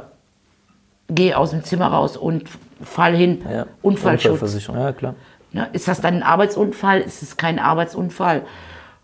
gehe 1.09 1.37
aus 1.37 1.51
dem 1.51 1.63
Zimmer 1.63 1.87
raus 1.87 2.17
und 2.17 2.49
fall 2.81 3.15
hin? 3.15 3.43
Ja. 3.51 3.65
Unfallschutz. 3.81 4.67
Ja 4.67 4.91
klar. 4.93 5.15
Ne? 5.51 5.67
Ist 5.73 5.87
das 5.87 5.99
dann 5.99 6.15
ein 6.15 6.23
Arbeitsunfall? 6.23 7.01
Ist 7.01 7.23
es 7.23 7.35
kein 7.35 7.57
Arbeitsunfall? 7.57 8.43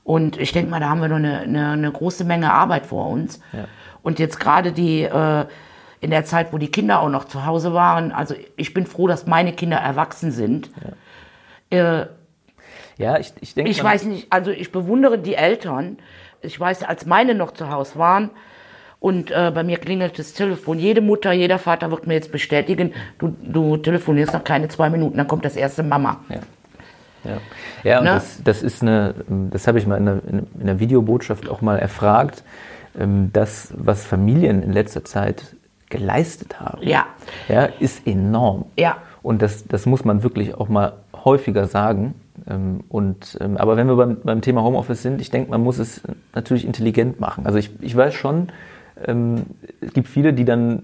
Und 0.03 0.37
ich 0.37 0.51
denke 0.51 0.69
mal, 0.69 0.79
da 0.79 0.89
haben 0.89 1.01
wir 1.01 1.07
noch 1.07 1.15
eine, 1.15 1.39
eine, 1.39 1.71
eine 1.71 1.91
große 1.91 2.25
Menge 2.25 2.53
Arbeit 2.53 2.85
vor 2.85 3.09
uns. 3.09 3.39
Und 4.03 4.19
jetzt 4.19 4.39
gerade 4.39 4.71
die 4.71 5.01
äh, 5.01 5.45
in 6.01 6.11
der 6.11 6.25
Zeit, 6.25 6.53
wo 6.53 6.57
die 6.57 6.69
Kinder 6.71 6.99
auch 7.01 7.09
noch 7.09 7.25
zu 7.25 7.45
Hause 7.45 7.73
waren, 7.73 8.11
also 8.11 8.35
ich 8.57 8.73
bin 8.73 8.85
froh, 8.85 9.07
dass 9.07 9.25
meine 9.27 9.53
Kinder 9.53 9.77
erwachsen 9.77 10.31
sind. 10.31 10.69
Äh, 11.69 12.05
Ja, 12.97 13.17
ich, 13.17 13.33
ich 13.41 13.53
denke, 13.55 13.71
ich 13.71 13.83
weiß 13.83 14.05
nicht, 14.05 14.27
also 14.31 14.51
ich 14.51 14.71
bewundere 14.71 15.17
die 15.17 15.35
Eltern. 15.35 15.97
Ich 16.41 16.59
weiß, 16.59 16.83
als 16.83 17.05
meine 17.05 17.33
noch 17.35 17.51
zu 17.51 17.69
Hause 17.71 17.97
waren 17.97 18.29
und 18.99 19.31
äh, 19.31 19.51
bei 19.53 19.63
mir 19.63 19.77
klingelt 19.77 20.17
das 20.19 20.33
Telefon. 20.33 20.79
Jede 20.79 21.01
Mutter, 21.01 21.31
jeder 21.33 21.59
Vater 21.59 21.91
wird 21.91 22.07
mir 22.07 22.13
jetzt 22.13 22.31
bestätigen, 22.31 22.93
du, 23.17 23.35
du 23.41 23.77
telefonierst 23.77 24.33
noch 24.33 24.43
keine 24.43 24.67
zwei 24.67 24.89
Minuten, 24.89 25.17
dann 25.17 25.27
kommt 25.27 25.43
das 25.45 25.55
erste 25.55 25.83
Mama. 25.83 26.21
Ja. 26.29 26.39
Ja, 27.23 27.37
ja 27.83 27.97
und 27.99 28.05
Ne? 28.05 28.11
das, 28.11 28.41
das 28.43 28.61
ist 28.63 28.81
eine, 28.83 29.15
das 29.27 29.67
habe 29.67 29.79
ich 29.79 29.87
mal 29.87 29.97
in 29.97 30.05
der, 30.05 30.19
in 30.59 30.65
der 30.67 30.79
Videobotschaft 30.79 31.49
auch 31.49 31.61
mal 31.61 31.79
erfragt, 31.79 32.43
ähm, 32.97 33.31
das, 33.33 33.73
was 33.75 34.05
Familien 34.05 34.61
in 34.63 34.71
letzter 34.71 35.03
Zeit 35.03 35.54
geleistet 35.89 36.59
haben, 36.59 36.79
Ja. 36.81 37.05
ja 37.47 37.63
ist 37.79 38.05
enorm. 38.07 38.65
Ja. 38.77 38.97
Und 39.21 39.41
das, 39.41 39.65
das 39.67 39.85
muss 39.85 40.05
man 40.05 40.23
wirklich 40.23 40.55
auch 40.55 40.69
mal 40.69 40.93
häufiger 41.23 41.67
sagen. 41.67 42.15
Ähm, 42.47 42.81
Und, 42.89 43.37
ähm, 43.41 43.57
aber 43.57 43.77
wenn 43.77 43.87
wir 43.87 43.95
beim, 43.95 44.17
beim 44.23 44.41
Thema 44.41 44.61
Homeoffice 44.63 45.01
sind, 45.01 45.21
ich 45.21 45.31
denke, 45.31 45.49
man 45.51 45.61
muss 45.63 45.79
es 45.79 46.01
natürlich 46.33 46.65
intelligent 46.65 47.19
machen. 47.19 47.45
Also 47.45 47.57
ich, 47.57 47.71
ich 47.81 47.95
weiß 47.95 48.13
schon, 48.13 48.49
ähm, 49.05 49.45
es 49.81 49.93
gibt 49.93 50.07
viele, 50.07 50.33
die 50.33 50.45
dann, 50.45 50.83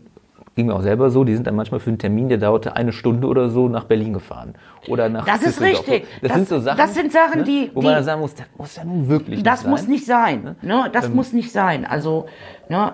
ging 0.55 0.67
mir 0.67 0.74
auch 0.75 0.81
selber 0.81 1.10
so, 1.12 1.24
die 1.24 1.34
sind 1.36 1.46
dann 1.48 1.55
manchmal 1.55 1.79
für 1.79 1.89
einen 1.91 2.00
Termin, 2.00 2.29
der 2.29 2.38
dauerte 2.39 2.75
eine 2.75 2.91
Stunde 2.93 3.27
oder 3.27 3.50
so, 3.50 3.70
nach 3.70 3.84
Berlin 3.84 4.13
gefahren. 4.13 4.55
Oder 4.88 5.08
nach 5.10 5.25
Das 5.25 5.43
ist 5.43 5.62
richtig. 5.62 6.05
Das, 6.22 6.29
Das- 6.29 6.34
sind 6.38 6.48
so 6.50 6.60
Sachen, 6.60 6.77
das 6.77 6.93
sind 6.96 7.12
Sachen, 7.12 7.39
ne, 7.39 7.43
die- 7.46 7.72
wo 7.74 7.81
man 7.81 7.93
dann 7.93 8.03
sagen 8.03 8.22
muss, 8.22 8.34
das 8.34 8.48
muss 8.58 8.75
ja 8.75 8.84
nun 8.84 9.08
wirklich 9.08 9.43
Das 9.43 9.62
nicht 9.63 9.70
muss 9.70 9.81
sein. 9.81 9.89
nicht 9.89 10.05
sein. 10.05 10.55
Ne? 10.62 10.89
Das 10.91 11.10
muss 11.10 11.31
nicht 11.34 11.51
sein. 11.51 11.86
Also, 11.86 12.25
ne? 12.70 12.93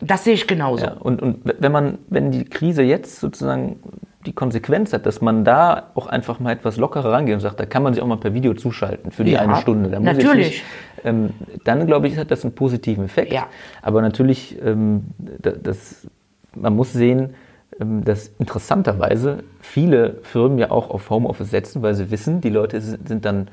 Das 0.00 0.24
sehe 0.24 0.34
ich 0.34 0.46
genauso. 0.46 0.84
Ja, 0.86 0.92
und, 0.94 1.20
und 1.22 1.40
wenn 1.44 1.72
man, 1.72 1.98
wenn 2.08 2.30
die 2.30 2.44
Krise 2.44 2.82
jetzt 2.82 3.20
sozusagen 3.20 3.80
die 4.24 4.32
Konsequenz 4.32 4.92
hat, 4.92 5.06
dass 5.06 5.20
man 5.20 5.44
da 5.44 5.90
auch 5.94 6.06
einfach 6.08 6.40
mal 6.40 6.50
etwas 6.52 6.76
lockerer 6.78 7.12
rangeht 7.12 7.34
und 7.34 7.40
sagt, 7.40 7.60
da 7.60 7.66
kann 7.66 7.82
man 7.84 7.94
sich 7.94 8.02
auch 8.02 8.06
mal 8.08 8.16
per 8.16 8.34
Video 8.34 8.54
zuschalten 8.54 9.12
für 9.12 9.22
die 9.24 9.32
Ja, 9.32 9.40
eine 9.40 9.56
Stunde. 9.56 9.88
Da 9.90 10.00
natürlich. 10.00 10.48
Nicht, 10.48 10.64
ähm, 11.04 11.30
dann 11.64 11.86
glaube 11.86 12.08
ich, 12.08 12.16
hat 12.18 12.30
das 12.32 12.42
einen 12.44 12.54
positiven 12.54 13.04
Effekt. 13.04 13.32
Ja. 13.32 13.46
Aber 13.82 14.02
natürlich, 14.02 14.60
ähm, 14.64 15.04
da- 15.18 15.52
das, 15.52 16.08
man 16.56 16.74
muss 16.74 16.92
sehen, 16.92 17.34
ähm, 17.80 18.02
dass 18.04 18.28
interessanterweise 18.38 19.44
viele 19.60 20.18
Firmen 20.22 20.58
ja 20.58 20.70
auch 20.72 20.90
auf 20.90 21.08
Homeoffice 21.08 21.50
setzen, 21.50 21.82
weil 21.82 21.94
sie 21.94 22.10
wissen, 22.10 22.40
die 22.40 22.50
Leute 22.50 22.80
sind 22.80 23.24
dann, 23.24 23.48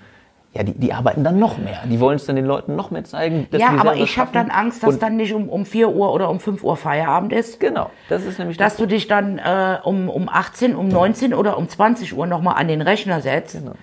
ja, 0.53 0.61
die, 0.61 0.73
die 0.73 0.93
arbeiten 0.93 1.23
dann 1.23 1.39
noch 1.39 1.57
mehr. 1.57 1.81
Die 1.85 1.99
wollen 1.99 2.17
es 2.17 2.25
dann 2.25 2.35
den 2.35 2.45
Leuten 2.45 2.75
noch 2.75 2.91
mehr 2.91 3.03
zeigen. 3.03 3.47
Ja, 3.51 3.69
aber 3.69 3.95
ich 3.95 4.19
habe 4.19 4.29
dann 4.33 4.51
Angst, 4.51 4.83
dass 4.83 4.95
Und 4.95 5.01
dann 5.01 5.15
nicht 5.17 5.33
um, 5.33 5.49
um 5.49 5.65
4 5.65 5.89
Uhr 5.89 6.13
oder 6.13 6.29
um 6.29 6.39
5 6.39 6.63
Uhr 6.63 6.77
Feierabend 6.77 7.33
ist. 7.33 7.59
Genau, 7.59 7.89
das 8.07 8.23
ist 8.23 8.37
nämlich 8.37 8.57
Dass 8.57 8.77
du 8.77 8.85
dich 8.85 9.07
dann 9.07 9.39
äh, 9.39 9.79
um, 9.83 10.09
um 10.09 10.29
18, 10.29 10.75
um 10.75 10.89
19 10.89 11.33
oder 11.33 11.57
um 11.57 11.67
20 11.67 12.15
Uhr 12.15 12.27
nochmal 12.27 12.55
an 12.55 12.67
den 12.67 12.81
Rechner 12.81 13.21
setzt. 13.21 13.55
Genau. 13.55 13.73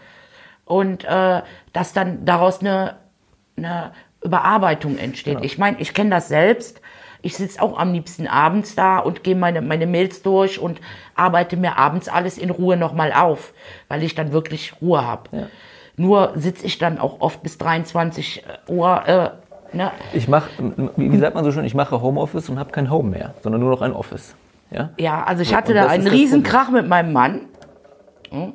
Und 0.64 1.04
äh, 1.04 1.42
dass 1.72 1.92
dann 1.92 2.24
daraus 2.24 2.60
eine, 2.60 2.98
eine 3.56 3.90
Überarbeitung 4.22 4.96
entsteht. 4.96 5.34
Genau. 5.34 5.44
Ich 5.44 5.58
meine, 5.58 5.80
ich 5.80 5.92
kenne 5.92 6.10
das 6.10 6.28
selbst. 6.28 6.80
Ich 7.22 7.36
sitze 7.36 7.60
auch 7.60 7.76
am 7.78 7.92
liebsten 7.92 8.28
abends 8.28 8.76
da 8.76 8.98
und 9.00 9.24
gehe 9.24 9.34
meine, 9.34 9.60
meine 9.60 9.88
Mails 9.88 10.22
durch 10.22 10.60
und 10.60 10.80
arbeite 11.16 11.56
mir 11.56 11.76
abends 11.76 12.08
alles 12.08 12.38
in 12.38 12.50
Ruhe 12.50 12.76
nochmal 12.76 13.12
auf, 13.12 13.52
weil 13.88 14.04
ich 14.04 14.14
dann 14.14 14.32
wirklich 14.32 14.74
Ruhe 14.80 15.04
habe. 15.04 15.48
Nur 16.00 16.32
sitze 16.34 16.64
ich 16.64 16.78
dann 16.78 16.98
auch 16.98 17.20
oft 17.20 17.42
bis 17.42 17.58
23 17.58 18.42
Uhr. 18.68 19.02
Äh, 19.06 19.76
ne? 19.76 19.92
Ich 20.14 20.28
mache, 20.28 20.48
wie 20.96 21.18
sagt 21.18 21.34
man 21.34 21.44
so 21.44 21.52
schön, 21.52 21.66
ich 21.66 21.74
mache 21.74 22.00
Homeoffice 22.00 22.48
und 22.48 22.58
habe 22.58 22.70
kein 22.70 22.90
Home 22.90 23.10
mehr, 23.10 23.34
sondern 23.42 23.60
nur 23.60 23.68
noch 23.70 23.82
ein 23.82 23.92
Office. 23.92 24.34
Ja? 24.70 24.88
Ja, 24.98 25.24
also 25.24 25.42
ich 25.42 25.50
Ja, 25.50 25.58
hatte 25.58 25.72
und 25.72 25.76
da 25.76 25.88
einen 25.88 26.04
ist 26.04 26.06
das 26.06 26.14
riesen 26.14 26.42
Problem. 26.42 26.58
Krach 26.58 26.70
mit 26.70 26.88
meinem 26.88 27.12
Mann, 27.12 27.40
hm, 28.30 28.54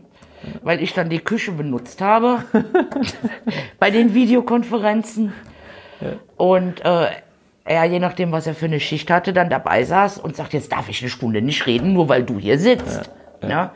weil 0.63 0.81
ich 0.81 0.95
dann 0.95 1.11
die 1.11 1.19
Küche 1.19 1.51
benutzt 1.51 2.01
habe 2.01 2.39
bei 3.79 3.91
den 3.91 4.15
Videokonferenzen. 4.15 5.31
Und 6.37 6.83
äh, 6.83 7.09
er, 7.63 7.83
je 7.85 7.99
nachdem, 7.99 8.31
was 8.31 8.47
er 8.47 8.55
für 8.55 8.65
eine 8.65 8.79
Schicht 8.79 9.11
hatte, 9.11 9.33
dann 9.33 9.51
dabei 9.51 9.83
saß 9.83 10.17
und 10.17 10.35
sagt, 10.35 10.53
jetzt 10.53 10.71
darf 10.71 10.89
ich 10.89 10.99
eine 11.03 11.11
Stunde 11.11 11.43
nicht 11.43 11.67
reden, 11.67 11.93
nur 11.93 12.09
weil 12.09 12.23
du 12.23 12.39
hier 12.39 12.57
sitzt. 12.57 13.11
ne? 13.43 13.69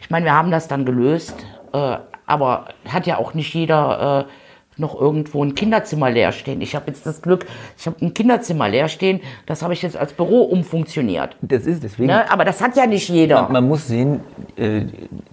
Ich 0.00 0.08
meine, 0.08 0.24
wir 0.24 0.32
haben 0.32 0.50
das 0.50 0.68
dann 0.68 0.86
gelöst, 0.86 1.34
äh, 1.74 1.96
aber 2.28 2.66
hat 2.86 3.06
ja 3.06 3.18
auch 3.18 3.34
nicht 3.34 3.54
jeder 3.54 4.26
äh, 4.26 4.32
noch 4.78 4.98
irgendwo 5.00 5.44
ein 5.44 5.54
Kinderzimmer 5.54 6.10
leer 6.10 6.32
stehen. 6.32 6.60
Ich 6.60 6.74
habe 6.74 6.86
jetzt 6.88 7.04
das 7.04 7.20
Glück, 7.20 7.46
ich 7.76 7.86
habe 7.86 7.96
ein 8.00 8.14
Kinderzimmer 8.14 8.68
leer 8.68 8.88
stehen, 8.88 9.20
das 9.46 9.62
habe 9.62 9.72
ich 9.72 9.82
jetzt 9.82 9.96
als 9.96 10.12
Büro 10.12 10.42
umfunktioniert. 10.42 11.36
Das 11.42 11.66
ist 11.66 11.82
deswegen. 11.82 12.08
Ne? 12.08 12.30
Aber 12.30 12.44
das 12.44 12.60
hat 12.60 12.76
ja 12.76 12.86
nicht 12.86 13.08
jeder. 13.08 13.48
Man 13.48 13.66
muss 13.66 13.88
sehen, 13.88 14.20
äh, 14.56 14.82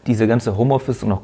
diese 0.07 0.27
ganze 0.27 0.57
Homeoffice 0.57 1.03
und 1.03 1.11
auch 1.11 1.23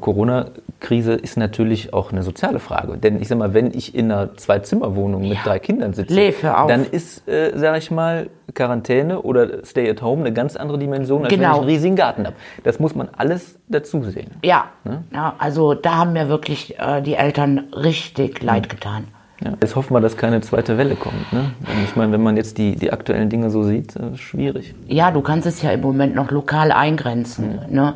Corona-Krise 0.82 1.12
ist 1.14 1.36
natürlich 1.36 1.94
auch 1.94 2.12
eine 2.12 2.22
soziale 2.22 2.58
Frage. 2.58 2.98
Denn 2.98 3.20
ich 3.20 3.28
sag 3.28 3.38
mal, 3.38 3.54
wenn 3.54 3.72
ich 3.72 3.94
in 3.94 4.10
einer 4.10 4.36
Zwei-Zimmer-Wohnung 4.36 5.28
mit 5.28 5.38
drei 5.44 5.58
Kindern 5.58 5.92
sitze, 5.94 6.14
auf. 6.56 6.66
dann 6.68 6.84
ist, 6.84 7.26
äh, 7.28 7.52
sag 7.54 7.78
ich 7.78 7.90
mal, 7.90 8.28
Quarantäne 8.54 9.22
oder 9.22 9.64
Stay 9.64 9.88
at 9.88 10.02
Home 10.02 10.22
eine 10.22 10.32
ganz 10.32 10.56
andere 10.56 10.78
Dimension, 10.78 11.22
als 11.24 11.32
wenn 11.32 11.38
Genau. 11.40 11.52
ich 11.54 11.58
einen 11.60 11.68
riesigen 11.68 11.96
Garten 11.96 12.26
habe. 12.26 12.36
Das 12.64 12.78
muss 12.80 12.94
man 12.94 13.08
alles 13.16 13.58
dazu 13.68 14.02
sehen. 14.02 14.30
Ja, 14.42 14.66
Ne? 14.84 15.04
ja 15.12 15.34
also 15.38 15.74
da 15.74 15.96
haben 15.96 16.12
mir 16.12 16.28
wirklich 16.28 16.78
äh, 16.78 17.00
die 17.00 17.14
Eltern 17.14 17.68
richtig 17.74 18.42
leid 18.42 18.68
getan. 18.68 19.04
Ja. 19.42 19.54
Jetzt 19.60 19.74
hoffen 19.74 19.94
wir, 19.94 20.00
dass 20.00 20.16
keine 20.16 20.40
zweite 20.40 20.78
Welle 20.78 20.94
kommt. 20.94 21.32
Ne? 21.32 21.50
Ich 21.84 21.96
meine, 21.96 22.12
wenn 22.12 22.22
man 22.22 22.36
jetzt 22.36 22.58
die, 22.58 22.76
die 22.76 22.92
aktuellen 22.92 23.28
Dinge 23.28 23.50
so 23.50 23.64
sieht, 23.64 23.96
äh, 23.96 24.16
schwierig. 24.16 24.74
Ja, 24.86 25.10
du 25.10 25.20
kannst 25.20 25.46
es 25.46 25.62
ja 25.62 25.70
im 25.70 25.80
Moment 25.80 26.14
noch 26.14 26.30
lokal 26.30 26.70
eingrenzen. 26.70 27.58
Ne? 27.68 27.94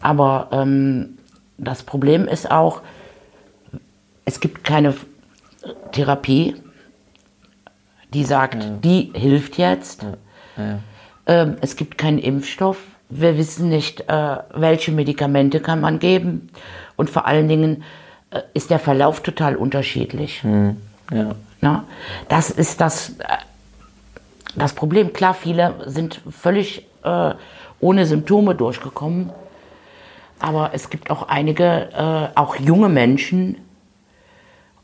Aber 0.00 0.48
ähm, 0.50 1.17
das 1.58 1.82
Problem 1.82 2.26
ist 2.26 2.50
auch, 2.50 2.80
es 4.24 4.40
gibt 4.40 4.64
keine 4.64 4.94
Therapie, 5.92 6.56
die 8.14 8.24
sagt, 8.24 8.84
die 8.84 9.10
hilft 9.14 9.58
jetzt. 9.58 10.06
Ähm, 11.26 11.56
es 11.60 11.76
gibt 11.76 11.98
keinen 11.98 12.18
Impfstoff. 12.18 12.78
Wir 13.10 13.36
wissen 13.36 13.68
nicht, 13.68 14.08
äh, 14.08 14.36
welche 14.54 14.92
Medikamente 14.92 15.60
kann 15.60 15.80
man 15.80 15.98
geben. 15.98 16.50
Und 16.96 17.10
vor 17.10 17.26
allen 17.26 17.48
Dingen 17.48 17.84
äh, 18.30 18.40
ist 18.54 18.70
der 18.70 18.78
Verlauf 18.78 19.22
total 19.22 19.56
unterschiedlich. 19.56 20.42
Ja. 21.10 21.34
Na, 21.60 21.84
das 22.28 22.50
ist 22.50 22.80
das, 22.80 23.10
äh, 23.18 23.24
das 24.56 24.72
Problem. 24.72 25.12
Klar, 25.12 25.34
viele 25.34 25.74
sind 25.86 26.20
völlig 26.30 26.86
äh, 27.04 27.34
ohne 27.80 28.06
Symptome 28.06 28.54
durchgekommen. 28.54 29.30
Aber 30.40 30.70
es 30.72 30.90
gibt 30.90 31.10
auch 31.10 31.28
einige, 31.28 31.90
äh, 32.34 32.38
auch 32.38 32.56
junge 32.56 32.88
Menschen. 32.88 33.56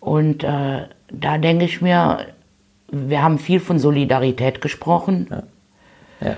Und 0.00 0.44
äh, 0.44 0.82
da 1.10 1.38
denke 1.38 1.64
ich 1.64 1.80
mir, 1.80 2.26
wir 2.90 3.22
haben 3.22 3.38
viel 3.38 3.60
von 3.60 3.78
Solidarität 3.78 4.60
gesprochen. 4.60 5.28
Ja. 6.20 6.36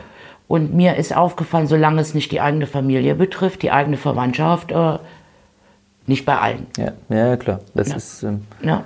Und 0.49 0.75
mir 0.75 0.97
ist 0.97 1.17
aufgefallen, 1.17 1.67
solange 1.67 2.01
es 2.01 2.15
nicht 2.15 2.31
die 2.31 2.41
eigene 2.41 2.67
Familie 2.67 3.15
betrifft, 3.15 3.63
die 3.63 3.73
eigene 3.73 3.97
Verwandtschaft, 3.97 4.71
äh, 4.71 4.99
nicht 6.07 6.25
bei 6.25 6.39
allen. 6.39 6.67
Ja, 6.77 6.93
ja 7.09 7.37
klar. 7.37 7.61
Das 7.75 7.89
ist. 7.89 8.23
Ähm, 8.23 8.43
Ja. 8.63 8.85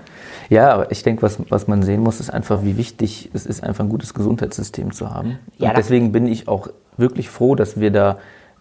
ja, 0.48 0.72
aber 0.72 0.90
ich 0.90 1.02
denke, 1.02 1.22
was, 1.22 1.38
was 1.50 1.68
man 1.68 1.82
sehen 1.82 2.02
muss, 2.02 2.18
ist 2.18 2.30
einfach, 2.30 2.62
wie 2.62 2.78
wichtig 2.78 3.30
es 3.34 3.44
ist, 3.44 3.62
einfach 3.62 3.84
ein 3.84 3.90
gutes 3.90 4.14
Gesundheitssystem 4.14 4.92
zu 4.92 5.10
haben. 5.10 5.38
Ja, 5.58 5.68
Und 5.68 5.76
deswegen 5.76 6.12
bin 6.12 6.26
ich 6.26 6.48
auch 6.48 6.68
wirklich 6.96 7.28
froh, 7.28 7.54
dass 7.54 7.78
wir 7.78 7.90
da 7.90 8.18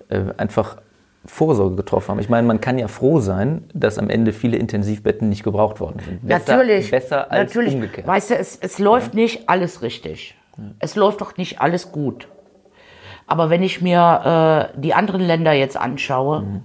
äh, 0.09 0.23
einfach 0.35 0.77
Vorsorge 1.25 1.75
getroffen 1.75 2.09
haben. 2.09 2.19
Ich 2.19 2.29
meine, 2.29 2.47
man 2.47 2.61
kann 2.61 2.77
ja 2.79 2.87
froh 2.87 3.19
sein, 3.19 3.65
dass 3.73 3.97
am 3.97 4.09
Ende 4.09 4.31
viele 4.33 4.57
Intensivbetten 4.57 5.29
nicht 5.29 5.43
gebraucht 5.43 5.79
worden 5.79 5.99
sind. 6.05 6.25
Besser, 6.27 6.53
natürlich. 6.57 6.91
Besser 6.91 7.31
als 7.31 7.53
natürlich. 7.53 7.75
umgekehrt. 7.75 8.07
Weißt 8.07 8.29
du, 8.31 8.35
es, 8.35 8.57
es 8.61 8.79
läuft 8.79 9.13
nicht 9.13 9.49
alles 9.49 9.81
richtig. 9.81 10.35
Es 10.79 10.95
läuft 10.95 11.21
doch 11.21 11.37
nicht 11.37 11.61
alles 11.61 11.91
gut. 11.91 12.27
Aber 13.27 13.49
wenn 13.49 13.61
ich 13.63 13.81
mir 13.81 14.71
äh, 14.75 14.79
die 14.79 14.93
anderen 14.93 15.21
Länder 15.21 15.53
jetzt 15.53 15.77
anschaue, 15.77 16.41
Mhm. 16.41 16.63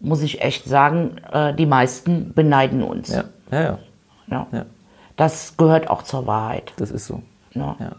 muss 0.00 0.22
ich 0.22 0.40
echt 0.42 0.64
sagen, 0.66 1.16
äh, 1.32 1.52
die 1.54 1.66
meisten 1.66 2.32
beneiden 2.34 2.82
uns. 2.82 3.08
Ja, 3.12 3.24
ja, 3.50 3.60
ja, 3.60 3.78
Ja. 4.30 4.46
Ja. 4.52 4.64
Das 5.16 5.56
gehört 5.56 5.90
auch 5.90 6.02
zur 6.04 6.26
Wahrheit. 6.28 6.72
das 6.76 6.90
ist 6.92 7.06
so. 7.06 7.22
Ja. 7.54 7.74
Ja. 7.80 7.92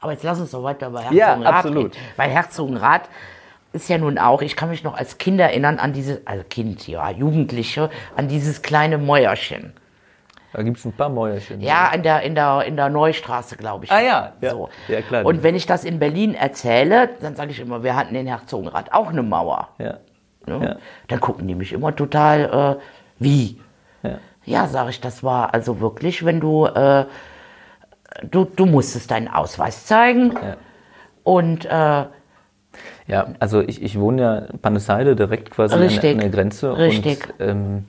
Aber 0.00 0.12
jetzt 0.12 0.22
lass 0.24 0.38
uns 0.38 0.50
doch 0.50 0.62
weiter 0.62 0.90
bei 0.90 1.04
Ja, 1.10 1.28
Herzogenrath 1.28 1.54
absolut. 1.54 1.84
reden. 1.94 1.96
Weil 2.16 2.30
Herzogenrath 2.30 3.08
ist 3.74 3.88
ja 3.88 3.98
nun 3.98 4.18
auch, 4.18 4.40
ich 4.40 4.56
kann 4.56 4.70
mich 4.70 4.84
noch 4.84 4.96
als 4.96 5.18
Kind 5.18 5.40
erinnern 5.40 5.78
an 5.78 5.92
diese, 5.92 6.22
also 6.24 6.44
Kind, 6.44 6.86
ja, 6.86 7.10
Jugendliche, 7.10 7.90
an 8.16 8.28
dieses 8.28 8.62
kleine 8.62 8.98
Mäuerchen. 8.98 9.72
Da 10.52 10.62
gibt 10.62 10.78
es 10.78 10.84
ein 10.84 10.92
paar 10.92 11.08
Mäuerchen. 11.08 11.60
Ja, 11.60 11.90
in 11.92 12.04
der, 12.04 12.22
in 12.22 12.36
der, 12.36 12.62
in 12.64 12.76
der 12.76 12.88
Neustraße, 12.88 13.56
glaube 13.56 13.86
ich. 13.86 13.90
Ah 13.90 14.00
ja, 14.00 14.32
ja. 14.40 14.50
So. 14.52 14.68
Ja, 14.86 15.02
klar. 15.02 15.26
Und 15.26 15.42
wenn 15.42 15.56
ich 15.56 15.66
das 15.66 15.84
in 15.84 15.98
Berlin 15.98 16.34
erzähle, 16.34 17.10
dann 17.20 17.34
sage 17.34 17.50
ich 17.50 17.58
immer, 17.58 17.82
wir 17.82 17.96
hatten 17.96 18.14
in 18.14 18.28
Herzogenrath 18.28 18.92
auch 18.92 19.08
eine 19.08 19.24
Mauer. 19.24 19.70
Ja. 19.78 19.98
Ne? 20.46 20.64
Ja. 20.64 20.76
Dann 21.08 21.20
gucken 21.20 21.48
die 21.48 21.56
mich 21.56 21.72
immer 21.72 21.94
total, 21.96 22.78
äh, 22.78 22.82
wie? 23.18 23.60
Ja. 24.04 24.18
Ja, 24.44 24.66
sage 24.68 24.90
ich, 24.90 25.00
das 25.00 25.24
war 25.24 25.52
also 25.52 25.80
wirklich, 25.80 26.24
wenn 26.24 26.38
du, 26.38 26.66
äh, 26.66 27.06
du, 28.22 28.44
du 28.44 28.66
musstest 28.66 29.10
deinen 29.10 29.26
Ausweis 29.26 29.86
zeigen 29.86 30.34
Ja. 30.34 30.56
und 31.24 31.64
äh, 31.64 32.04
Ja, 33.06 33.28
also 33.38 33.60
ich, 33.60 33.82
ich 33.82 33.98
wohne 33.98 34.22
ja 34.22 34.38
in 34.38 34.58
Pannesheide 34.58 35.14
direkt 35.14 35.50
quasi 35.50 35.74
an 35.74 35.80
der, 35.80 35.90
Richtig. 35.90 36.12
an 36.14 36.20
der 36.20 36.30
Grenze. 36.30 36.76
Richtig. 36.76 37.28
Und 37.38 37.46
ähm, 37.46 37.84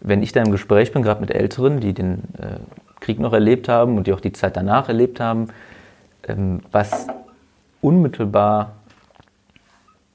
wenn 0.00 0.22
ich 0.22 0.32
da 0.32 0.42
im 0.42 0.50
Gespräch 0.50 0.92
bin, 0.92 1.02
gerade 1.02 1.20
mit 1.20 1.30
Älteren, 1.30 1.80
die 1.80 1.92
den 1.92 2.22
äh, 2.38 2.58
Krieg 3.00 3.18
noch 3.18 3.32
erlebt 3.32 3.68
haben 3.68 3.96
und 3.96 4.06
die 4.06 4.12
auch 4.12 4.20
die 4.20 4.32
Zeit 4.32 4.56
danach 4.56 4.88
erlebt 4.88 5.20
haben, 5.20 5.48
ähm, 6.26 6.60
was 6.72 7.06
unmittelbar 7.80 8.72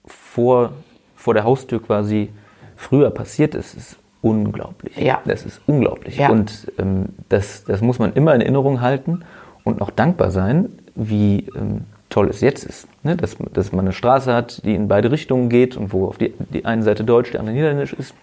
vor, 0.05 0.71
vor 1.15 1.33
der 1.33 1.43
Haustür 1.43 1.81
quasi 1.81 2.29
früher 2.75 3.11
passiert 3.11 3.53
ist, 3.53 3.75
ist 3.75 3.97
unglaublich. 4.21 4.97
Ja. 4.97 5.21
Das 5.25 5.45
ist 5.45 5.61
unglaublich. 5.67 6.17
Ja. 6.17 6.29
Und 6.29 6.71
ähm, 6.79 7.09
das, 7.29 7.63
das 7.65 7.81
muss 7.81 7.99
man 7.99 8.13
immer 8.13 8.33
in 8.33 8.41
Erinnerung 8.41 8.81
halten 8.81 9.23
und 9.63 9.81
auch 9.81 9.91
dankbar 9.91 10.31
sein, 10.31 10.69
wie 10.95 11.47
ähm, 11.55 11.85
toll 12.11 12.29
es 12.29 12.41
jetzt 12.41 12.63
ist. 12.63 12.87
Ne? 13.03 13.15
Dass, 13.15 13.37
dass 13.53 13.71
man 13.71 13.85
eine 13.85 13.93
Straße 13.93 14.31
hat, 14.31 14.63
die 14.63 14.75
in 14.75 14.87
beide 14.87 15.09
Richtungen 15.11 15.49
geht 15.49 15.75
und 15.75 15.91
wo 15.91 16.07
auf 16.07 16.19
die, 16.19 16.33
die 16.53 16.65
eine 16.65 16.83
Seite 16.83 17.03
Deutsch, 17.03 17.31
die 17.31 17.39
andere 17.39 17.55
Niederländisch 17.55 17.93
ist. 17.93 18.13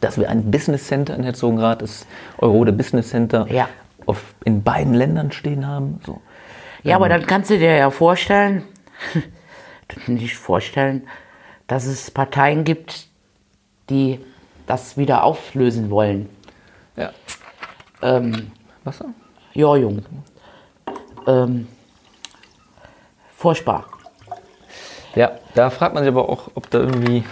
Dass 0.00 0.18
wir 0.18 0.28
ein 0.30 0.50
Business 0.50 0.86
Center 0.86 1.16
in 1.16 1.24
Herzogenrath, 1.24 1.82
das 1.82 2.06
Eurode 2.38 2.72
Business 2.72 3.08
Center, 3.10 3.46
Ja. 3.50 3.68
auf, 4.06 4.34
in 4.44 4.62
beiden 4.62 4.94
Ländern 4.94 5.32
stehen 5.32 5.66
haben. 5.66 6.00
So. 6.06 6.20
ja, 6.84 6.94
aber 6.96 7.08
dann 7.08 7.26
kannst 7.26 7.50
du 7.50 7.58
dir 7.58 7.76
ja 7.76 7.90
vorstellen, 7.90 8.62
nicht 10.06 10.36
vorstellen, 10.36 11.06
dass 11.66 11.86
es 11.86 12.10
Parteien 12.10 12.64
gibt, 12.64 13.08
die 13.90 14.20
das 14.66 14.96
wieder 14.96 15.24
auflösen 15.24 15.90
wollen. 15.90 16.28
Ja. 16.96 17.10
Ähm, 18.02 18.52
Wasser? 18.84 19.06
ja, 19.54 19.76
Jung. 19.76 20.02
Ähm, 21.26 21.66
furchtbar. 23.42 23.84
Ja, 25.16 25.32
da 25.54 25.70
fragt 25.70 25.94
man 25.94 26.04
sich 26.04 26.12
aber 26.12 26.28
auch, 26.28 26.50
ob 26.54 26.70
da 26.70 26.78
irgendwie 26.78 27.24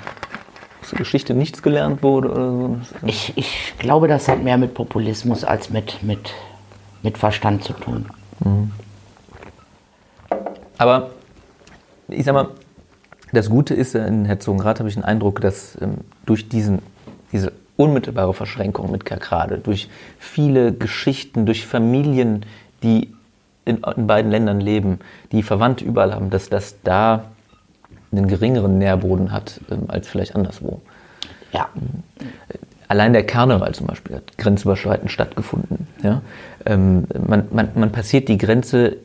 aus 0.82 0.90
der 0.90 0.98
Geschichte 0.98 1.34
nichts 1.34 1.62
gelernt 1.62 2.02
wurde 2.02 2.30
oder 2.30 2.50
so. 2.50 2.78
Ich, 3.06 3.32
ich 3.36 3.74
glaube, 3.78 4.08
das 4.08 4.28
hat 4.28 4.42
mehr 4.42 4.58
mit 4.58 4.74
Populismus 4.74 5.44
als 5.44 5.70
mit, 5.70 6.02
mit, 6.02 6.34
mit 7.02 7.16
Verstand 7.16 7.64
zu 7.64 7.72
tun. 7.72 8.10
Aber 10.76 11.10
ich 12.08 12.24
sag 12.24 12.34
mal, 12.34 12.48
das 13.32 13.48
Gute 13.48 13.74
ist, 13.74 13.94
ja, 13.94 14.04
in 14.04 14.24
Herzogenrath 14.24 14.80
habe 14.80 14.88
ich 14.88 14.96
den 14.96 15.04
Eindruck, 15.04 15.40
dass 15.40 15.80
ähm, 15.80 15.98
durch 16.26 16.48
diesen, 16.48 16.80
diese 17.30 17.52
unmittelbare 17.76 18.34
Verschränkung 18.34 18.90
mit 18.90 19.04
Kerkrade, 19.04 19.58
durch 19.58 19.88
viele 20.18 20.72
Geschichten, 20.72 21.46
durch 21.46 21.66
Familien, 21.66 22.44
die 22.82 23.14
in, 23.64 23.78
in 23.96 24.06
beiden 24.06 24.30
Ländern 24.30 24.60
leben, 24.60 25.00
die 25.32 25.42
Verwandte 25.42 25.84
überall 25.84 26.14
haben, 26.14 26.30
dass 26.30 26.48
das 26.48 26.76
da 26.82 27.24
einen 28.12 28.26
geringeren 28.26 28.78
Nährboden 28.78 29.32
hat 29.32 29.60
ähm, 29.70 29.84
als 29.88 30.08
vielleicht 30.08 30.34
anderswo. 30.34 30.80
Ja, 31.52 31.68
Allein 32.90 33.12
der 33.12 33.24
Karneval 33.24 33.72
zum 33.72 33.86
Beispiel 33.86 34.16
hat 34.16 34.36
grenzüberschreitend 34.36 35.12
stattgefunden. 35.12 35.86
Ja? 36.02 36.22
Ähm, 36.66 37.04
man, 37.24 37.46
man, 37.52 37.68
man 37.76 37.92
passiert 37.92 38.26
die 38.26 38.36
Grenze 38.36 38.96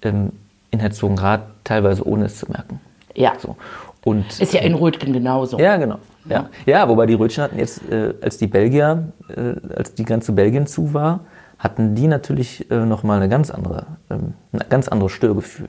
ähm, 0.00 0.32
in 0.70 0.80
Herzogenrath 0.80 1.42
teilweise 1.62 2.08
ohne 2.08 2.24
es 2.24 2.38
zu 2.38 2.50
merken. 2.50 2.80
ja. 3.14 3.34
So. 3.38 3.56
Und, 4.02 4.40
Ist 4.40 4.54
ja 4.54 4.60
in 4.60 4.74
Rötgen 4.74 5.12
genauso. 5.12 5.58
ja, 5.58 5.76
genau. 5.76 5.98
Ja. 6.26 6.48
ja, 6.64 6.88
wobei 6.88 7.04
die 7.04 7.14
Rötchen 7.14 7.44
hatten 7.44 7.58
jetzt, 7.58 7.82
äh, 7.90 8.14
als 8.22 8.38
die 8.38 8.46
Belgier, 8.46 9.12
äh, 9.28 9.76
als 9.76 9.92
die 9.92 10.04
Grenze 10.06 10.32
Belgien 10.32 10.66
zu 10.66 10.94
war, 10.94 11.20
hatten 11.64 11.94
die 11.94 12.06
natürlich 12.06 12.70
äh, 12.70 12.76
nochmal 12.86 13.16
eine 13.16 13.28
ganz 13.28 13.50
andere, 13.50 13.86
ähm, 14.10 14.34
ein 14.52 14.60
ganz 14.68 14.86
anderes 14.88 15.12
Störgefühl. 15.12 15.68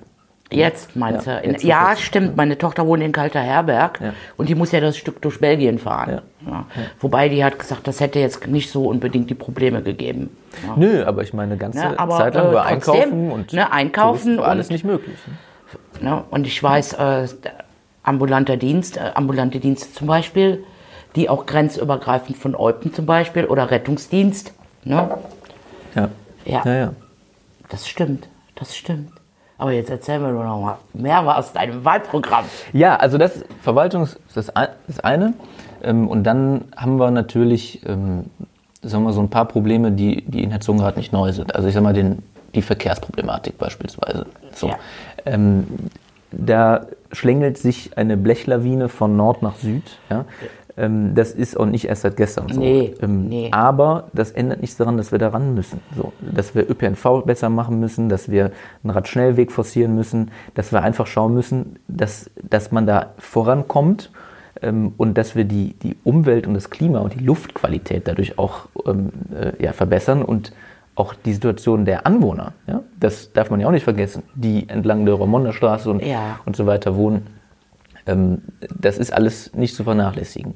Jetzt 0.51 0.95
meinst 0.95 1.25
Ja, 1.25 1.39
du? 1.39 1.47
Jetzt 1.49 1.63
ja, 1.63 1.88
wirklich. 1.88 2.05
stimmt. 2.05 2.38
Meine 2.38 2.55
Tochter 2.58 2.86
wohnt 2.86 3.01
in 3.01 3.12
Kalter 3.12 3.39
Herberg 3.39 3.99
Ja. 3.99 4.13
und 4.38 4.47
die 4.47 4.53
muss 4.53 4.71
ja 4.71 4.79
das 4.79 4.95
Stück 4.95 5.19
durch 5.23 5.39
Belgien 5.39 5.79
fahren. 5.79 6.21
Ja. 6.45 6.65
Wobei 6.99 7.29
die 7.29 7.43
hat 7.43 7.58
gesagt, 7.58 7.88
das 7.88 7.99
hätte 7.99 8.19
jetzt 8.19 8.45
nicht 8.45 8.69
so 8.69 8.86
unbedingt 8.86 9.29
die 9.31 9.34
Probleme 9.36 9.81
gegeben. 9.81 10.29
Nö, 10.75 11.03
aber 11.03 11.23
ich 11.23 11.34
meine, 11.34 11.53
eine 11.53 11.58
ganze 11.58 11.79
Ja, 11.79 11.93
aber, 11.97 12.17
Zeit 12.17 12.36
lang 12.36 12.51
äh, 12.51 12.53
war 12.53 12.67
trotzdem, 12.69 12.93
Einkaufen 13.01 13.31
und 13.31 13.53
ne, 13.53 13.71
Einkaufen 13.71 14.38
war 14.38 14.47
alles 14.49 14.67
und- 14.67 14.73
nicht 14.73 14.86
möglich. 14.86 15.17
Ne? 16.01 16.10
Ne? 16.12 16.23
Und 16.29 16.45
ich 16.45 16.62
weiß, 16.62 16.93
äh, 16.93 17.27
ambulanter 18.03 18.58
Dienst, 18.58 18.97
äh, 18.97 19.12
ambulante 19.15 19.60
Dienste 19.60 19.91
zum 19.93 20.05
Beispiel, 20.08 20.63
die 21.15 21.27
auch 21.29 21.47
grenzübergreifend 21.47 22.38
von 22.38 22.53
Eupen 22.55 22.93
zum 22.93 23.08
Beispiel 23.08 23.45
oder 23.45 23.71
Rettungsdienst. 23.71 24.53
Ne? 24.84 25.10
Ja. 25.95 26.10
Ja. 26.45 26.62
ja, 26.65 26.73
ja. 26.73 26.93
Das 27.69 27.88
stimmt, 27.88 28.27
das 28.55 28.75
stimmt. 28.75 29.12
Aber 29.58 29.71
jetzt 29.71 29.89
erzähl 29.89 30.19
mir 30.19 30.34
doch 30.34 30.43
noch 30.43 30.62
mal 30.62 30.77
mehr 30.93 31.38
aus 31.38 31.53
deinem 31.53 31.84
Wahlprogramm. 31.86 32.45
Ja, 32.73 32.97
also 32.97 33.17
das 33.17 33.43
Verwaltung 33.62 34.03
ist 34.03 34.19
das, 34.36 34.53
ein- 34.55 34.67
das 34.88 34.99
eine. 34.99 35.34
Ähm, 35.81 36.08
und 36.10 36.23
dann 36.25 36.65
haben 36.75 36.97
wir 36.99 37.10
natürlich, 37.10 37.86
ähm, 37.88 38.25
sagen 38.81 39.03
wir 39.05 39.13
so 39.13 39.21
ein 39.21 39.29
paar 39.29 39.45
Probleme, 39.45 39.91
die, 39.91 40.23
die 40.25 40.43
in 40.43 40.51
Herzogenrath 40.51 40.97
nicht 40.97 41.13
neu 41.13 41.31
sind. 41.31 41.55
Also 41.55 41.67
ich 41.69 41.73
sag 41.73 41.84
mal, 41.84 41.93
den, 41.93 42.21
die 42.53 42.62
Verkehrsproblematik 42.62 43.58
beispielsweise. 43.58 44.25
So. 44.53 44.67
Ja. 44.67 44.75
Ähm, 45.25 45.65
da 46.31 46.86
schlängelt 47.13 47.58
sich 47.58 47.97
eine 47.97 48.17
Blechlawine 48.17 48.89
von 48.89 49.15
Nord 49.15 49.41
nach 49.41 49.55
Süd. 49.55 49.84
Ja? 50.10 50.25
Ähm, 50.78 51.16
das 51.16 51.32
ist 51.32 51.58
auch 51.58 51.66
nicht 51.66 51.86
erst 51.86 52.02
seit 52.02 52.18
gestern 52.18 52.50
so. 52.50 52.60
Nee, 52.60 52.94
ähm, 53.02 53.28
nee. 53.28 53.50
Aber 53.52 54.06
das 54.14 54.32
ändert 54.32 54.62
nichts 54.62 54.76
daran, 54.78 54.98
dass 54.98 55.12
wir 55.12 55.20
da 55.20 55.30
ran 55.30 55.56
müssen. 55.56 55.80
So, 55.96 56.12
dass 56.20 56.54
wir 56.54 56.70
ÖPNV 56.70 57.24
besser 57.26 57.50
machen 57.50 57.80
müssen, 57.80 58.10
dass 58.10 58.30
wir 58.30 58.52
einen 58.84 58.92
Radschnellweg 58.92 59.52
forcieren 59.52 59.96
müssen, 59.96 60.32
dass 60.54 60.72
wir 60.74 60.82
einfach 60.82 61.08
schauen 61.08 61.34
müssen, 61.34 61.78
dass, 61.88 62.30
dass 62.44 62.72
man 62.72 62.86
da 62.86 63.14
vorankommt 63.18 64.12
ähm, 64.62 64.94
und 64.98 65.18
dass 65.18 65.36
wir 65.36 65.46
die, 65.46 65.74
die 65.82 65.96
Umwelt 66.04 66.46
und 66.46 66.56
das 66.56 66.70
Klima 66.70 67.00
und 67.00 67.14
die 67.14 67.24
Luftqualität 67.24 68.08
dadurch 68.08 68.38
auch 68.38 68.68
ähm, 68.86 69.12
äh, 69.34 69.64
ja, 69.64 69.72
verbessern 69.72 70.24
und 70.24 70.52
auch 70.96 71.14
die 71.14 71.34
Situation 71.34 71.84
der 71.84 72.06
Anwohner, 72.08 72.54
ja, 72.68 72.82
das 73.00 73.34
darf 73.34 73.50
man 73.50 73.60
ja 73.60 73.68
auch 73.68 73.72
nicht 73.72 73.84
vergessen, 73.84 74.24
die 74.34 74.70
entlang 74.70 75.06
der 75.06 75.16
Romonda 75.16 75.52
Straße 75.52 75.90
und, 75.90 76.02
Ja. 76.02 76.40
und 76.46 76.56
so 76.56 76.66
weiter 76.66 76.96
wohnen. 76.96 77.28
Ähm, 78.06 78.41
das 78.80 78.98
ist 78.98 79.12
alles 79.12 79.54
nicht 79.54 79.76
zu 79.76 79.84
vernachlässigen. 79.84 80.56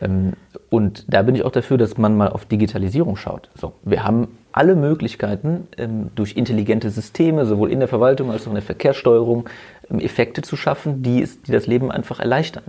Ähm, 0.00 0.34
und 0.70 1.04
da 1.12 1.22
bin 1.22 1.34
ich 1.34 1.44
auch 1.44 1.50
dafür, 1.52 1.78
dass 1.78 1.96
man 1.96 2.16
mal 2.16 2.28
auf 2.28 2.44
Digitalisierung 2.44 3.16
schaut. 3.16 3.50
So, 3.54 3.72
wir 3.82 4.04
haben 4.04 4.28
alle 4.52 4.76
Möglichkeiten, 4.76 5.68
ähm, 5.78 6.10
durch 6.14 6.36
intelligente 6.36 6.90
Systeme, 6.90 7.46
sowohl 7.46 7.70
in 7.70 7.78
der 7.78 7.88
Verwaltung 7.88 8.30
als 8.30 8.42
auch 8.42 8.48
in 8.48 8.54
der 8.54 8.62
Verkehrssteuerung, 8.62 9.48
Effekte 9.88 10.42
zu 10.42 10.56
schaffen, 10.56 11.02
die, 11.02 11.22
es, 11.22 11.42
die 11.42 11.52
das 11.52 11.66
Leben 11.66 11.92
einfach 11.92 12.18
erleichtern. 12.18 12.64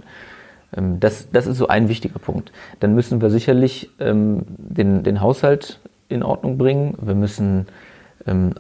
Das, 0.72 1.32
das 1.32 1.48
ist 1.48 1.58
so 1.58 1.68
ein 1.68 1.90
wichtiger 1.90 2.20
Punkt. 2.20 2.52
Dann 2.80 2.94
müssen 2.94 3.22
wir 3.22 3.32
sicherlich 3.32 3.90
den, 3.98 5.04
den 5.04 5.22
Haushalt 5.22 5.80
in 6.10 6.22
Ordnung 6.22 6.60
bringen. 6.60 6.96
Wir 7.02 7.16
müssen 7.16 7.66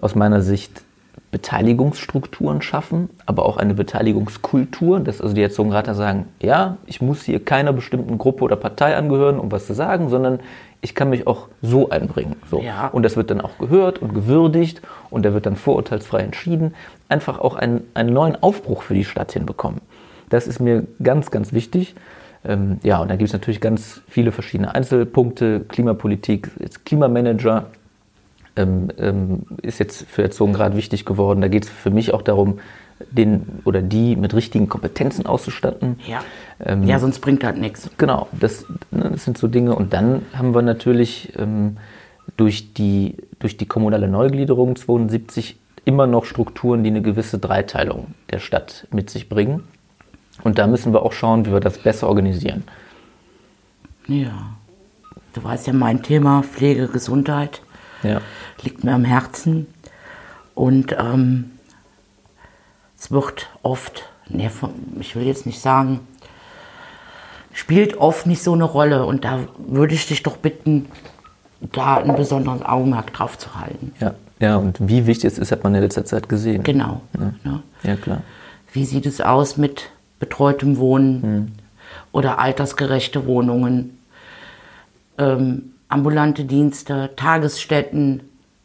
aus 0.01 0.15
meiner 0.15 0.41
Sicht 0.41 0.85
Beteiligungsstrukturen 1.31 2.61
schaffen, 2.61 3.09
aber 3.25 3.45
auch 3.45 3.57
eine 3.57 3.73
Beteiligungskultur, 3.73 4.99
dass 4.99 5.21
also 5.21 5.33
die 5.33 5.41
Erzogenrater 5.41 5.93
sagen, 5.93 6.27
ja, 6.41 6.77
ich 6.85 7.01
muss 7.01 7.23
hier 7.23 7.43
keiner 7.43 7.73
bestimmten 7.73 8.17
Gruppe 8.17 8.43
oder 8.43 8.55
Partei 8.55 8.95
angehören, 8.95 9.39
um 9.39 9.51
was 9.51 9.67
zu 9.67 9.73
sagen, 9.73 10.09
sondern 10.09 10.39
ich 10.81 10.95
kann 10.95 11.09
mich 11.09 11.27
auch 11.27 11.47
so 11.61 11.89
einbringen. 11.89 12.35
So. 12.49 12.61
Ja. 12.61 12.87
Und 12.87 13.03
das 13.03 13.17
wird 13.17 13.31
dann 13.31 13.41
auch 13.41 13.57
gehört 13.57 13.99
und 13.99 14.13
gewürdigt 14.13 14.81
und 15.09 15.25
da 15.25 15.33
wird 15.33 15.45
dann 15.45 15.55
vorurteilsfrei 15.55 16.21
entschieden. 16.21 16.75
Einfach 17.09 17.39
auch 17.39 17.55
einen, 17.55 17.81
einen 17.93 18.13
neuen 18.13 18.41
Aufbruch 18.41 18.83
für 18.83 18.93
die 18.93 19.05
Stadt 19.05 19.31
hinbekommen. 19.31 19.81
Das 20.29 20.47
ist 20.47 20.59
mir 20.59 20.85
ganz, 21.01 21.31
ganz 21.31 21.51
wichtig. 21.53 21.95
Ähm, 22.45 22.79
ja, 22.83 22.99
und 22.99 23.09
da 23.09 23.15
gibt 23.15 23.27
es 23.27 23.33
natürlich 23.33 23.59
ganz 23.59 24.01
viele 24.07 24.31
verschiedene 24.31 24.73
Einzelpunkte, 24.73 25.61
Klimapolitik, 25.67 26.51
jetzt 26.59 26.85
Klimamanager, 26.85 27.65
ähm, 28.57 28.89
ähm, 28.97 29.43
ist 29.61 29.79
jetzt 29.79 30.05
für 30.07 30.23
Erzogengrad 30.23 30.75
wichtig 30.75 31.05
geworden. 31.05 31.41
Da 31.41 31.47
geht 31.47 31.63
es 31.63 31.69
für 31.69 31.91
mich 31.91 32.13
auch 32.13 32.21
darum, 32.21 32.59
den 33.11 33.59
oder 33.63 33.81
die 33.81 34.15
mit 34.15 34.33
richtigen 34.33 34.69
Kompetenzen 34.69 35.25
auszustatten. 35.25 35.99
Ja. 36.07 36.23
Ähm, 36.59 36.83
ja, 36.83 36.99
sonst 36.99 37.19
bringt 37.19 37.43
das 37.43 37.55
nichts. 37.55 37.89
Genau, 37.97 38.27
das, 38.31 38.65
ne, 38.91 39.11
das 39.11 39.23
sind 39.23 39.37
so 39.37 39.47
Dinge. 39.47 39.75
Und 39.75 39.93
dann 39.93 40.23
haben 40.33 40.55
wir 40.55 40.63
natürlich 40.63 41.33
ähm, 41.37 41.77
durch, 42.35 42.73
die, 42.73 43.17
durch 43.39 43.57
die 43.57 43.67
kommunale 43.67 44.07
Neugliederung 44.07 44.75
72 44.75 45.57
immer 45.85 46.07
noch 46.07 46.25
Strukturen, 46.25 46.83
die 46.83 46.89
eine 46.89 47.01
gewisse 47.01 47.37
Dreiteilung 47.39 48.07
der 48.31 48.39
Stadt 48.39 48.87
mit 48.91 49.09
sich 49.09 49.29
bringen. 49.29 49.63
Und 50.43 50.57
da 50.57 50.67
müssen 50.67 50.93
wir 50.93 51.03
auch 51.03 51.13
schauen, 51.13 51.45
wie 51.45 51.51
wir 51.51 51.59
das 51.59 51.77
besser 51.77 52.07
organisieren. 52.07 52.63
Ja. 54.07 54.57
Du 55.33 55.43
weißt 55.43 55.67
ja, 55.67 55.73
mein 55.73 56.01
Thema 56.01 56.41
Pflege, 56.41 56.87
Gesundheit 56.87 57.61
Ja, 58.03 58.21
liegt 58.61 58.83
mir 58.83 58.93
am 58.93 59.05
Herzen. 59.05 59.67
Und 60.55 60.95
ähm, 60.97 61.51
es 62.97 63.11
wird 63.11 63.49
oft, 63.63 64.09
nee, 64.27 64.49
ich 64.99 65.15
will 65.15 65.23
jetzt 65.23 65.45
nicht 65.45 65.59
sagen, 65.59 65.99
spielt 67.53 67.97
oft 67.97 68.25
nicht 68.25 68.41
so 68.41 68.53
eine 68.53 68.63
Rolle. 68.63 69.05
Und 69.05 69.23
da 69.23 69.39
würde 69.57 69.93
ich 69.93 70.07
dich 70.07 70.23
doch 70.23 70.37
bitten, 70.37 70.87
da 71.71 71.97
ein 71.97 72.15
besonderes 72.15 72.61
Augenmerk 72.63 73.13
drauf 73.13 73.37
zu 73.37 73.55
halten. 73.55 73.93
ja, 73.99 74.13
ja. 74.39 74.57
Und 74.57 74.77
wie 74.79 75.07
wichtig 75.07 75.31
es 75.31 75.39
ist, 75.39 75.51
hat 75.51 75.63
man 75.63 75.73
in 75.73 75.81
letzter 75.81 76.05
Zeit 76.05 76.29
gesehen. 76.29 76.63
Genau. 76.63 77.01
Ne? 77.13 77.63
Ja, 77.83 77.95
klar. 77.95 78.21
Wie 78.73 78.85
sieht 78.85 79.05
es 79.05 79.21
aus 79.21 79.57
mit 79.57 79.89
betreutem 80.19 80.77
Wohnen 80.77 81.57
oder 82.11 82.39
altersgerechte 82.39 83.25
Wohnungen, 83.25 83.97
ähm, 85.17 85.73
ambulante 85.89 86.45
Dienste, 86.45 87.11
Tagesstätten, 87.15 88.21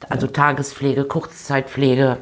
also 0.09 0.27
Tagespflege, 0.27 1.05
Kurzzeitpflege. 1.05 2.19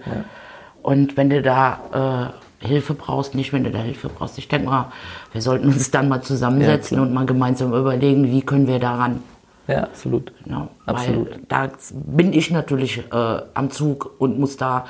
Und 0.82 1.16
wenn 1.16 1.30
du 1.30 1.42
da 1.42 2.32
äh, 2.62 2.66
Hilfe 2.66 2.94
brauchst, 2.94 3.34
nicht 3.34 3.52
wenn 3.52 3.64
du 3.64 3.70
da 3.70 3.78
Hilfe 3.78 4.08
brauchst, 4.08 4.38
ich 4.38 4.48
denke 4.48 4.68
mal, 4.68 4.92
wir 5.32 5.42
sollten 5.42 5.68
uns 5.68 5.90
dann 5.90 6.08
mal 6.08 6.22
zusammensetzen 6.22 6.96
klar. 6.96 7.06
und 7.06 7.14
mal 7.14 7.26
gemeinsam 7.26 7.72
überlegen, 7.72 8.30
wie 8.30 8.42
können 8.42 8.66
wir 8.66 8.78
daran. 8.78 9.22
Ja, 9.66 9.84
absolut. 9.84 10.32
Ja, 10.46 10.68
Absolut. 10.86 11.30
Weil 11.30 11.40
da 11.48 11.70
bin 11.92 12.32
ich 12.32 12.50
natürlich 12.50 13.04
äh, 13.12 13.38
am 13.54 13.70
Zug 13.70 14.16
und 14.18 14.38
muss 14.38 14.56
da 14.56 14.86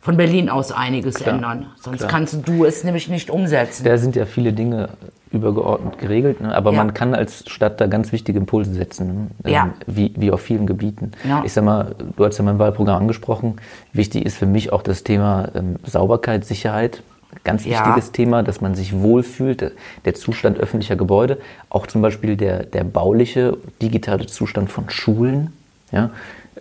von 0.00 0.16
Berlin 0.16 0.48
aus 0.48 0.72
einiges 0.72 1.16
Klar, 1.16 1.36
ändern. 1.36 1.66
Sonst 1.80 1.98
klar. 1.98 2.10
kannst 2.10 2.48
du 2.48 2.64
es 2.64 2.82
nämlich 2.82 3.08
nicht 3.08 3.30
umsetzen. 3.30 3.84
Da 3.84 3.96
sind 3.96 4.16
ja 4.16 4.26
viele 4.26 4.52
Dinge 4.52 4.90
übergeordnet 5.30 5.98
geregelt, 5.98 6.40
ne? 6.40 6.54
aber 6.54 6.72
Ja. 6.72 6.78
man 6.78 6.94
kann 6.94 7.14
als 7.14 7.44
Stadt 7.48 7.80
da 7.80 7.86
ganz 7.86 8.12
wichtige 8.12 8.38
Impulse 8.38 8.72
setzen, 8.72 9.30
ne? 9.44 9.50
Ja. 9.50 9.70
wie, 9.86 10.12
wie 10.16 10.30
auf 10.30 10.40
vielen 10.40 10.66
Gebieten. 10.66 11.12
Ja. 11.28 11.42
Ich 11.44 11.52
sag 11.52 11.64
mal, 11.64 11.94
du 12.16 12.24
hast 12.24 12.38
ja 12.38 12.44
mein 12.44 12.58
Wahlprogramm 12.58 12.96
angesprochen. 13.02 13.56
Wichtig 13.92 14.24
ist 14.24 14.36
für 14.38 14.46
mich 14.46 14.72
auch 14.72 14.82
das 14.82 15.04
Thema 15.04 15.48
ähm, 15.54 15.76
Sauberkeit, 15.84 16.44
Sicherheit. 16.44 17.02
Ganz 17.44 17.66
wichtiges 17.66 18.10
Thema, 18.12 18.42
dass 18.42 18.60
man 18.62 18.74
sich 18.74 18.98
wohlfühlt, 19.00 19.60
der- 19.60 19.72
der 20.06 20.14
Zustand 20.14 20.58
öffentlicher 20.58 20.96
Gebäude, 20.96 21.38
auch 21.68 21.86
zum 21.86 22.00
Beispiel 22.00 22.36
der, 22.36 22.62
der 22.64 22.84
bauliche, 22.84 23.56
digitale 23.82 24.26
Zustand 24.26 24.70
von 24.70 24.88
Schulen. 24.88 25.52
Ja? 25.92 26.10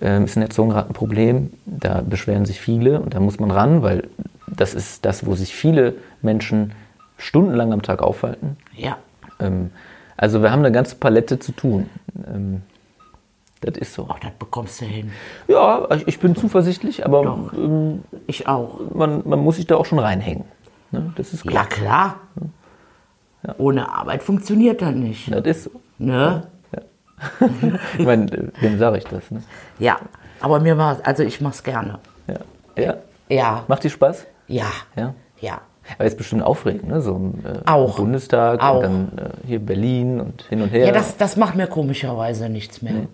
Ähm, 0.02 0.26
ist 0.26 0.36
in 0.36 0.42
Erzogenrat 0.42 0.90
ein 0.90 0.94
Problem, 0.94 1.52
da 1.66 2.02
beschweren 2.08 2.46
sich 2.46 2.60
viele 2.60 3.00
und 3.00 3.14
da 3.16 3.20
muss 3.22 3.40
man 3.40 3.50
ran, 3.50 3.82
weil 3.82 4.04
das 4.46 4.74
ist 4.74 5.06
das, 5.06 5.26
wo 5.26 5.36
sich 5.36 5.56
viele 5.56 5.96
Menschen 6.22 6.74
stundenlang 7.18 7.74
am 7.74 7.82
Tag 7.82 8.02
aufhalten. 8.02 8.58
Ja. 8.76 8.98
Ähm, 9.40 9.72
also 10.16 10.42
wir 10.42 10.52
haben 10.52 10.60
eine 10.60 10.72
ganze 10.72 10.96
Palette 10.96 11.40
zu 11.40 11.52
tun. 11.52 11.90
Ähm, 12.28 12.62
das 13.62 13.78
ist 13.78 13.94
so. 13.94 14.08
Ach, 14.10 14.20
das 14.20 14.32
bekommst 14.38 14.82
du 14.82 14.86
hin. 14.86 15.12
Ja, 15.48 15.88
ich, 15.92 16.08
ich 16.08 16.20
bin 16.20 16.36
zuversichtlich, 16.36 17.06
aber 17.06 17.50
ähm, 17.56 18.04
Ich 18.28 18.48
auch. 18.48 18.80
man, 18.94 19.24
man 19.28 19.40
muss 19.40 19.56
sich 19.56 19.66
da 19.68 19.76
auch 19.78 19.86
schon 19.86 20.00
reinhängen. 20.00 20.46
Ne? 20.92 21.12
Das 21.16 21.34
ist 21.34 21.44
Ja, 21.46 21.66
klar. 21.66 22.20
klar. 22.36 23.56
Ohne 23.58 23.90
Arbeit 23.94 24.24
funktioniert 24.24 24.82
das 24.82 24.94
nicht. 24.94 25.32
Das 25.32 25.46
ist 25.46 25.64
so. 25.66 25.72
Ne? 25.98 26.48
Ich 27.98 28.06
meine, 28.06 28.52
wem 28.60 28.78
sage 28.78 29.00
ich 29.00 29.04
das? 29.06 29.32
Ne? 29.32 29.42
Ja. 29.80 29.98
Aber 30.40 30.60
mir 30.60 30.78
war, 30.78 30.98
also 31.04 31.24
ich 31.24 31.42
mach's 31.42 31.64
gerne. 31.64 31.98
Ja. 32.28 32.84
ja. 32.84 32.94
Ja. 33.28 33.64
Macht 33.68 33.84
dir 33.84 33.90
Spaß? 33.90 34.28
Ja. 34.48 34.68
Ja. 34.96 35.16
Ja. 35.42 35.62
Aber 35.96 36.06
ist 36.06 36.18
bestimmt 36.18 36.44
aufregend, 36.44 36.88
ne? 36.88 37.02
So 37.02 37.16
im, 37.16 37.34
äh, 37.46 37.60
Auch. 37.66 37.98
Bundestag 37.98 38.62
Auch. 38.62 38.78
und 38.78 38.84
dann 38.84 39.12
äh, 39.18 39.48
hier 39.48 39.60
Berlin 39.60 40.20
und 40.20 40.44
hin 40.50 40.62
und 40.62 40.70
her. 40.70 40.88
Ja, 40.88 40.92
das, 40.92 41.18
das 41.18 41.38
macht 41.38 41.56
mir 41.56 41.68
komischerweise 41.68 42.50
nichts 42.50 42.82
mehr. 42.82 43.08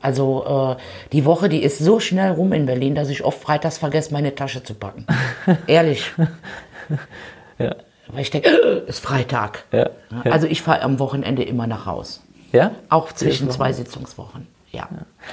Also 0.00 0.76
äh, 0.76 0.82
die 1.12 1.24
Woche, 1.24 1.48
die 1.48 1.62
ist 1.62 1.78
so 1.78 1.98
schnell 1.98 2.32
rum 2.32 2.52
in 2.52 2.66
Berlin, 2.66 2.94
dass 2.94 3.08
ich 3.08 3.24
oft 3.24 3.40
freitags 3.40 3.78
vergesse, 3.78 4.12
meine 4.12 4.34
Tasche 4.34 4.62
zu 4.62 4.74
packen. 4.74 5.06
Ehrlich. 5.66 6.12
ja. 7.58 7.74
Weil 8.08 8.20
ich 8.20 8.30
denke, 8.30 8.50
ist 8.86 9.00
Freitag. 9.00 9.64
Ja. 9.72 9.88
Ja. 10.24 10.30
Also 10.30 10.46
ich 10.46 10.60
fahre 10.60 10.82
am 10.82 10.98
Wochenende 10.98 11.42
immer 11.42 11.66
nach 11.66 11.86
Haus. 11.86 12.22
ja? 12.52 12.72
Auch 12.90 13.12
zwischen 13.12 13.50
zwei 13.50 13.72
Sitzungswochen. 13.72 14.46
Ja. 14.72 14.88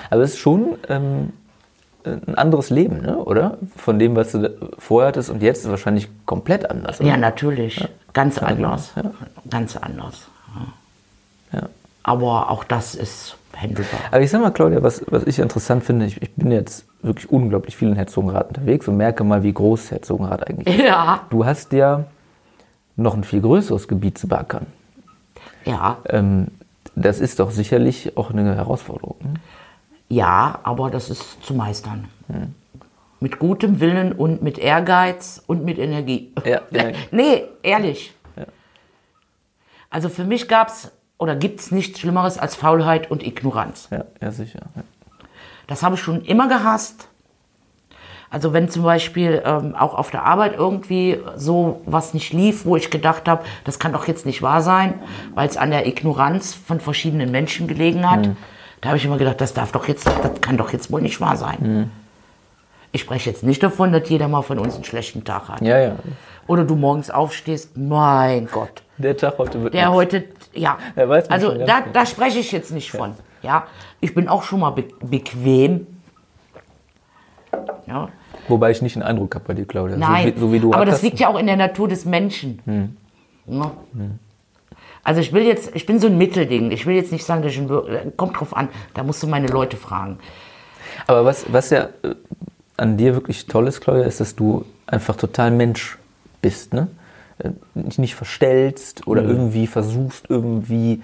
Aber 0.09 0.21
es 0.21 0.31
ist 0.35 0.39
schon 0.39 0.77
ähm, 0.87 1.33
ein 2.05 2.35
anderes 2.35 2.69
Leben, 2.69 3.01
ne? 3.01 3.17
oder? 3.17 3.57
Von 3.75 3.99
dem, 3.99 4.15
was 4.15 4.31
du 4.31 4.55
vorher 4.77 5.09
hattest 5.09 5.29
und 5.29 5.41
jetzt 5.41 5.65
ist 5.65 5.69
wahrscheinlich 5.69 6.09
komplett 6.25 6.69
anders. 6.69 6.99
Oder? 6.99 7.09
Ja, 7.09 7.17
natürlich. 7.17 7.87
Ganz 8.13 8.37
anders. 8.37 8.91
ja. 8.95 9.11
Ganz 9.49 9.77
anders. 9.77 10.27
Ja. 11.53 11.69
Aber 12.03 12.49
auch 12.49 12.63
das 12.63 12.95
ist 12.95 13.37
handelbar. 13.55 13.99
Aber 14.11 14.21
ich 14.21 14.31
sag 14.31 14.41
mal, 14.41 14.51
Claudia, 14.51 14.81
was, 14.81 15.03
was 15.07 15.23
ich 15.25 15.39
interessant 15.39 15.83
finde, 15.83 16.05
ich, 16.05 16.21
ich 16.21 16.33
bin 16.35 16.51
jetzt 16.51 16.85
wirklich 17.01 17.29
unglaublich 17.29 17.75
viel 17.75 17.89
in 17.89 17.95
Herzogenrath 17.95 18.49
unterwegs 18.49 18.87
und 18.87 18.97
merke 18.97 19.23
mal, 19.23 19.43
wie 19.43 19.53
groß 19.53 19.91
Herzogenrath 19.91 20.47
eigentlich 20.47 20.79
ist. 20.79 20.85
Ja. 20.85 21.21
Du 21.29 21.45
hast 21.45 21.73
ja 21.73 22.05
noch 22.95 23.15
ein 23.15 23.23
viel 23.23 23.41
größeres 23.41 23.87
Gebiet 23.87 24.17
zu 24.17 24.27
beackern. 24.27 24.67
Ja. 25.65 25.97
Ähm, 26.09 26.47
das 26.95 27.19
ist 27.19 27.39
doch 27.39 27.51
sicherlich 27.51 28.17
auch 28.17 28.31
eine 28.31 28.55
Herausforderung. 28.55 29.15
Ne? 29.21 29.33
Ja, 30.11 30.59
aber 30.63 30.89
das 30.89 31.09
ist 31.09 31.41
zu 31.41 31.53
meistern. 31.53 32.09
Mit 33.21 33.39
gutem 33.39 33.79
Willen 33.79 34.11
und 34.11 34.41
mit 34.41 34.57
Ehrgeiz 34.57 35.41
und 35.47 35.63
mit 35.63 35.79
Energie. 35.79 36.33
Ja, 36.43 36.61
ja. 36.71 36.91
nee, 37.11 37.43
ehrlich. 37.63 38.13
Also 39.89 40.09
für 40.09 40.23
mich 40.23 40.47
gab 40.47 40.69
es 40.69 40.91
oder 41.17 41.35
gibt 41.35 41.59
es 41.59 41.71
nichts 41.71 41.99
Schlimmeres 41.99 42.37
als 42.37 42.55
Faulheit 42.55 43.11
und 43.11 43.23
Ignoranz. 43.23 43.87
Ja, 43.91 44.05
ja 44.19 44.31
sicher. 44.31 44.61
Ja. 44.75 44.83
Das 45.67 45.83
habe 45.83 45.95
ich 45.95 46.01
schon 46.01 46.25
immer 46.25 46.47
gehasst. 46.47 47.07
Also 48.29 48.53
wenn 48.53 48.69
zum 48.69 48.83
Beispiel 48.83 49.41
ähm, 49.45 49.75
auch 49.75 49.93
auf 49.93 50.09
der 50.09 50.23
Arbeit 50.23 50.55
irgendwie 50.57 51.19
so 51.35 51.81
was 51.85 52.13
nicht 52.13 52.33
lief, 52.33 52.65
wo 52.65 52.75
ich 52.75 52.89
gedacht 52.89 53.27
habe, 53.27 53.43
das 53.65 53.77
kann 53.77 53.93
doch 53.93 54.07
jetzt 54.07 54.25
nicht 54.25 54.41
wahr 54.41 54.61
sein, 54.61 54.95
weil 55.35 55.47
es 55.47 55.57
an 55.57 55.69
der 55.69 55.85
Ignoranz 55.85 56.53
von 56.53 56.79
verschiedenen 56.79 57.31
Menschen 57.31 57.67
gelegen 57.67 58.09
hat. 58.09 58.29
Da 58.81 58.89
habe 58.89 58.97
ich 58.97 59.05
immer 59.05 59.17
gedacht, 59.17 59.39
das 59.39 59.53
darf 59.53 59.71
doch 59.71 59.87
jetzt, 59.87 60.07
das 60.07 60.41
kann 60.41 60.57
doch 60.57 60.73
jetzt 60.73 60.91
wohl 60.91 61.01
nicht 61.01 61.21
wahr 61.21 61.37
sein. 61.37 61.91
Ich 62.91 63.01
spreche 63.01 63.29
jetzt 63.29 63.43
nicht 63.43 63.61
davon, 63.63 63.91
dass 63.93 64.09
jeder 64.09 64.27
mal 64.27 64.41
von 64.41 64.59
uns 64.59 64.75
einen 64.75 64.83
schlechten 64.83 65.23
Tag 65.23 65.47
hat. 65.49 65.61
ja, 65.61 65.77
ja. 65.79 65.95
Oder 66.47 66.65
du 66.65 66.75
morgens 66.75 67.09
aufstehst, 67.11 67.77
mein 67.77 68.47
Gott, 68.51 68.81
Der 68.97 69.15
Tag 69.15 69.37
heute 69.37 69.61
wird 69.63 69.73
der 69.75 69.83
nichts. 69.91 69.95
heute, 69.95 70.23
ja. 70.53 70.77
Ja, 70.97 71.07
weiß 71.07 71.29
also 71.29 71.51
schon 71.51 71.59
da, 71.65 71.79
genau. 71.81 71.93
da 71.93 72.05
spreche 72.05 72.39
ich 72.39 72.51
jetzt 72.51 72.71
nicht 72.71 72.91
von. 72.91 73.13
Ja, 73.43 73.67
ich 74.01 74.13
bin 74.15 74.27
auch 74.27 74.43
schon 74.43 74.59
mal 74.59 74.71
be 74.71 74.85
bequem. 75.01 75.87
Ja. 77.85 78.09
Wobei 78.47 78.71
ich 78.71 78.81
nicht 78.81 78.95
den 78.95 79.03
Eindruck 79.03 79.35
habe 79.35 79.45
bei 79.47 79.53
dir, 79.53 79.65
Claudia. 79.65 79.95
Nein, 79.97 80.29
So 80.29 80.35
wie, 80.35 80.39
so 80.39 80.53
wie 80.53 80.59
du 80.59 80.73
aber 80.73 80.83
das 80.85 80.95
ratterst. 80.95 81.03
liegt 81.03 81.19
ja 81.19 81.27
auch 81.29 81.37
in 81.39 81.45
der 81.47 81.57
Natur 81.57 81.87
des 81.87 82.05
Menschen. 82.05 82.59
Hm. 82.65 82.97
Ja. 83.47 83.71
Also 85.03 85.19
ich 85.21 85.33
will 85.33 85.43
jetzt, 85.43 85.75
ich 85.75 85.85
bin 85.85 85.99
so 85.99 86.07
ein 86.07 86.17
Mittelding. 86.17 86.71
Ich 86.71 86.85
will 86.85 86.95
jetzt 86.95 87.11
nicht 87.11 87.25
sagen, 87.25 87.41
dass 87.41 87.51
ich 87.51 87.59
ein, 87.59 88.13
kommt 88.17 88.39
drauf 88.39 88.55
an. 88.55 88.69
Da 88.93 89.03
musst 89.03 89.21
du 89.23 89.27
meine 89.27 89.47
Leute 89.47 89.77
fragen. 89.77 90.19
Aber 91.07 91.25
was, 91.25 91.45
was 91.51 91.69
ja 91.71 91.85
äh, 92.03 92.15
an 92.77 92.97
dir 92.97 93.13
wirklich 93.15 93.47
toll 93.47 93.67
ist, 93.67 93.81
Claudia, 93.81 94.03
ist, 94.05 94.19
dass 94.19 94.35
du 94.35 94.65
einfach 94.87 95.15
total 95.15 95.51
Mensch 95.51 95.97
bist, 96.41 96.73
ne? 96.73 96.87
Äh, 97.39 97.49
Dich 97.75 97.97
nicht 97.97 98.15
verstellst 98.15 99.07
oder 99.07 99.23
irgendwie 99.23 99.65
versuchst, 99.67 100.25
irgendwie, 100.29 101.01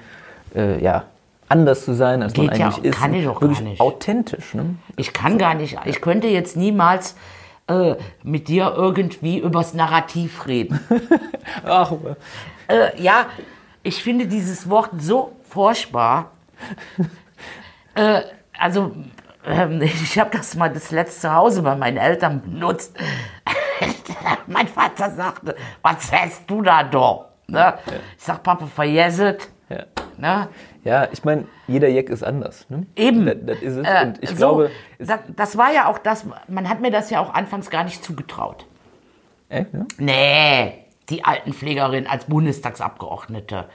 äh, 0.56 0.82
ja, 0.84 1.06
anders 1.50 1.86
zu 1.86 1.94
sein, 1.94 2.22
als 2.22 2.36
man 2.38 2.50
Geht 2.50 2.60
ja- 2.60 2.66
eigentlich 2.68 2.86
ist. 2.86 3.00
kann 3.00 3.14
ich 3.14 3.24
doch 3.26 3.42
Wirklich 3.42 3.60
gar 3.60 3.66
nicht. 3.68 3.80
authentisch. 3.82 4.54
Ne? 4.54 4.76
Ich 4.98 5.14
kann 5.14 5.38
gar 5.38 5.54
nicht, 5.56 5.78
ich 5.86 6.02
könnte 6.02 6.28
jetzt 6.28 6.58
niemals 6.58 7.16
äh, 7.68 7.96
mit 8.24 8.48
dir 8.50 8.74
irgendwie 8.76 9.40
übers 9.40 9.74
Narrativ 9.74 10.46
reden. 10.46 10.80
Ach, 11.66 11.94
Äh, 12.70 13.02
ja, 13.02 13.28
ich 13.88 14.04
finde 14.04 14.28
dieses 14.28 14.70
Wort 14.70 14.90
so 15.00 15.32
furchtbar. 15.50 16.32
äh, 17.96 18.22
also, 18.60 18.92
ähm, 19.46 19.82
ich 19.82 20.20
habe 20.20 20.30
das 20.36 20.56
mal 20.56 20.70
das 20.70 20.92
letzte 20.92 21.34
Hause 21.34 21.62
bei 21.62 21.74
meinen 21.76 21.96
Eltern 21.96 22.42
benutzt. 22.42 22.98
mein 24.48 24.68
Vater 24.68 25.12
sagte, 25.12 25.56
was 25.82 26.12
hast 26.12 26.50
du 26.50 26.62
da 26.62 26.84
doch? 26.84 27.28
Ne? 27.48 27.76
Ich 28.18 28.26
sag, 28.26 28.44
Papa, 28.44 28.66
verjesselt. 28.66 29.48
ja. 29.70 29.86
Ne? 30.18 30.50
ja, 30.84 31.08
ich 31.12 31.24
meine, 31.24 31.46
jeder 31.68 31.88
Jack 31.88 32.10
ist 32.10 32.24
anders. 32.24 32.70
Ne? 32.70 32.88
Eben. 32.98 33.26
Das, 33.26 33.38
das 33.46 33.62
ist 33.62 33.78
es. 33.78 33.88
Äh, 33.88 34.06
Und 34.06 34.24
ich 34.24 34.30
so, 34.32 34.36
glaube, 34.36 34.72
das, 35.00 35.20
das 35.34 35.58
war 35.58 35.72
ja 35.72 35.88
auch 35.88 36.00
das, 36.00 36.26
man 36.50 36.68
hat 36.68 36.82
mir 36.82 36.92
das 36.92 37.10
ja 37.10 37.22
auch 37.22 37.34
anfangs 37.34 37.70
gar 37.70 37.86
nicht 37.86 38.04
zugetraut. 38.04 38.66
äh, 39.48 39.64
ja? 39.72 39.86
Nee, 39.98 40.87
die 41.10 41.24
Altenpflegerin 41.26 42.06
als 42.08 42.26
Bundestagsabgeordnete. 42.26 43.70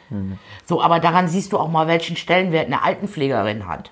So, 0.64 0.82
aber 0.82 1.00
daran 1.00 1.28
siehst 1.28 1.52
du 1.52 1.58
auch 1.58 1.68
mal, 1.68 1.86
welchen 1.88 2.16
Stellenwert 2.16 2.66
eine 2.66 2.82
Altenpflegerin 2.82 3.66
hat. 3.66 3.90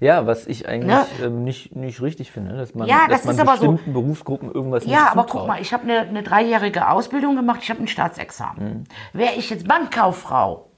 ja, 0.00 0.26
was 0.26 0.46
ich 0.46 0.66
eigentlich 0.68 0.86
Ne? 0.94 1.06
ähm, 1.22 1.44
nicht, 1.44 1.76
nicht 1.76 2.00
richtig 2.00 2.32
finde, 2.32 2.56
dass 2.56 2.74
man, 2.74 2.88
Ja, 2.88 3.06
dass 3.08 3.22
das 3.22 3.36
man 3.36 3.48
aber 3.48 3.58
so- 3.58 3.72
bestimmten 3.72 3.92
Berufsgruppen 3.92 4.50
irgendwas 4.50 4.84
nicht 4.84 4.92
Ja, 4.94 5.10
aber 5.12 5.26
guck 5.28 5.46
mal, 5.46 5.60
ich 5.60 5.72
habe 5.72 5.84
eine, 5.84 6.00
eine 6.00 6.22
dreijährige 6.22 6.88
Ausbildung 6.88 7.36
gemacht, 7.36 7.60
ich 7.62 7.70
habe 7.70 7.80
ein 7.80 7.88
Staatsexamen. 7.88 8.88
Wäre 9.12 9.34
ich 9.36 9.50
jetzt 9.50 9.68
Bankkauffrau, 9.68 10.70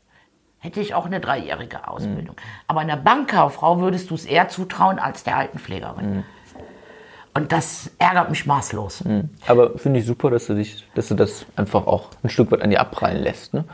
hätte 0.59 0.81
ich 0.81 0.95
auch 0.95 1.07
eine 1.07 1.21
dreijährige 1.21 1.87
Ausbildung. 1.89 2.37
Aber 2.67 2.81
einer 2.81 2.97
Bankkauffrau 2.97 3.79
würdest 3.81 4.11
du 4.11 4.15
es 4.17 4.25
eher 4.27 4.49
zutrauen 4.49 4.99
als 4.99 5.23
der 5.25 5.37
Altenpflegerin. 5.37 6.25
Und 7.35 7.51
das 7.51 7.91
ärgert 7.99 8.29
mich 8.31 8.45
maßlos. 8.47 9.05
Aber 9.47 9.79
finde 9.79 10.01
ich 10.01 10.07
super, 10.07 10.31
dass 10.31 10.47
du 10.47 10.55
dich, 10.55 10.87
dass 10.95 11.09
du 11.09 11.15
das 11.15 11.47
einfach 11.57 11.87
auch 11.87 12.09
ein 12.23 12.29
Stück 12.29 12.51
weit 12.53 12.61
an 12.63 12.71
dir 12.71 12.81
abprallen 12.81 13.23
lässt. 13.23 13.55
Ne? 13.55 13.65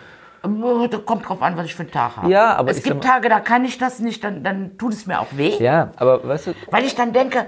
Äh, 0.45 0.89
Da 0.89 0.99
kommt 0.99 1.29
drauf 1.29 1.43
an, 1.43 1.57
was 1.57 1.67
ich 1.67 1.75
für 1.75 1.83
einen 1.83 1.91
Tag 1.91 2.17
habe. 2.19 2.31
Ja, 2.31 2.55
aber 2.55 2.71
es 2.71 2.83
gibt 2.83 3.03
Tage, 3.03 3.29
da 3.29 3.41
kann 3.41 3.65
ich 3.65 3.79
das 3.79 3.99
nicht, 3.99 4.23
dann, 4.23 4.45
dann 4.45 4.79
tut 4.79 4.93
es 4.93 5.07
mir 5.07 5.21
auch 5.21 5.27
weh, 5.33 5.57
Ja, 5.59 5.91
aber 5.97 6.27
weißt 6.27 6.49
du, 6.49 6.55
weil 6.71 6.85
ich 6.85 6.95
dann 6.95 7.13
denke, 7.13 7.47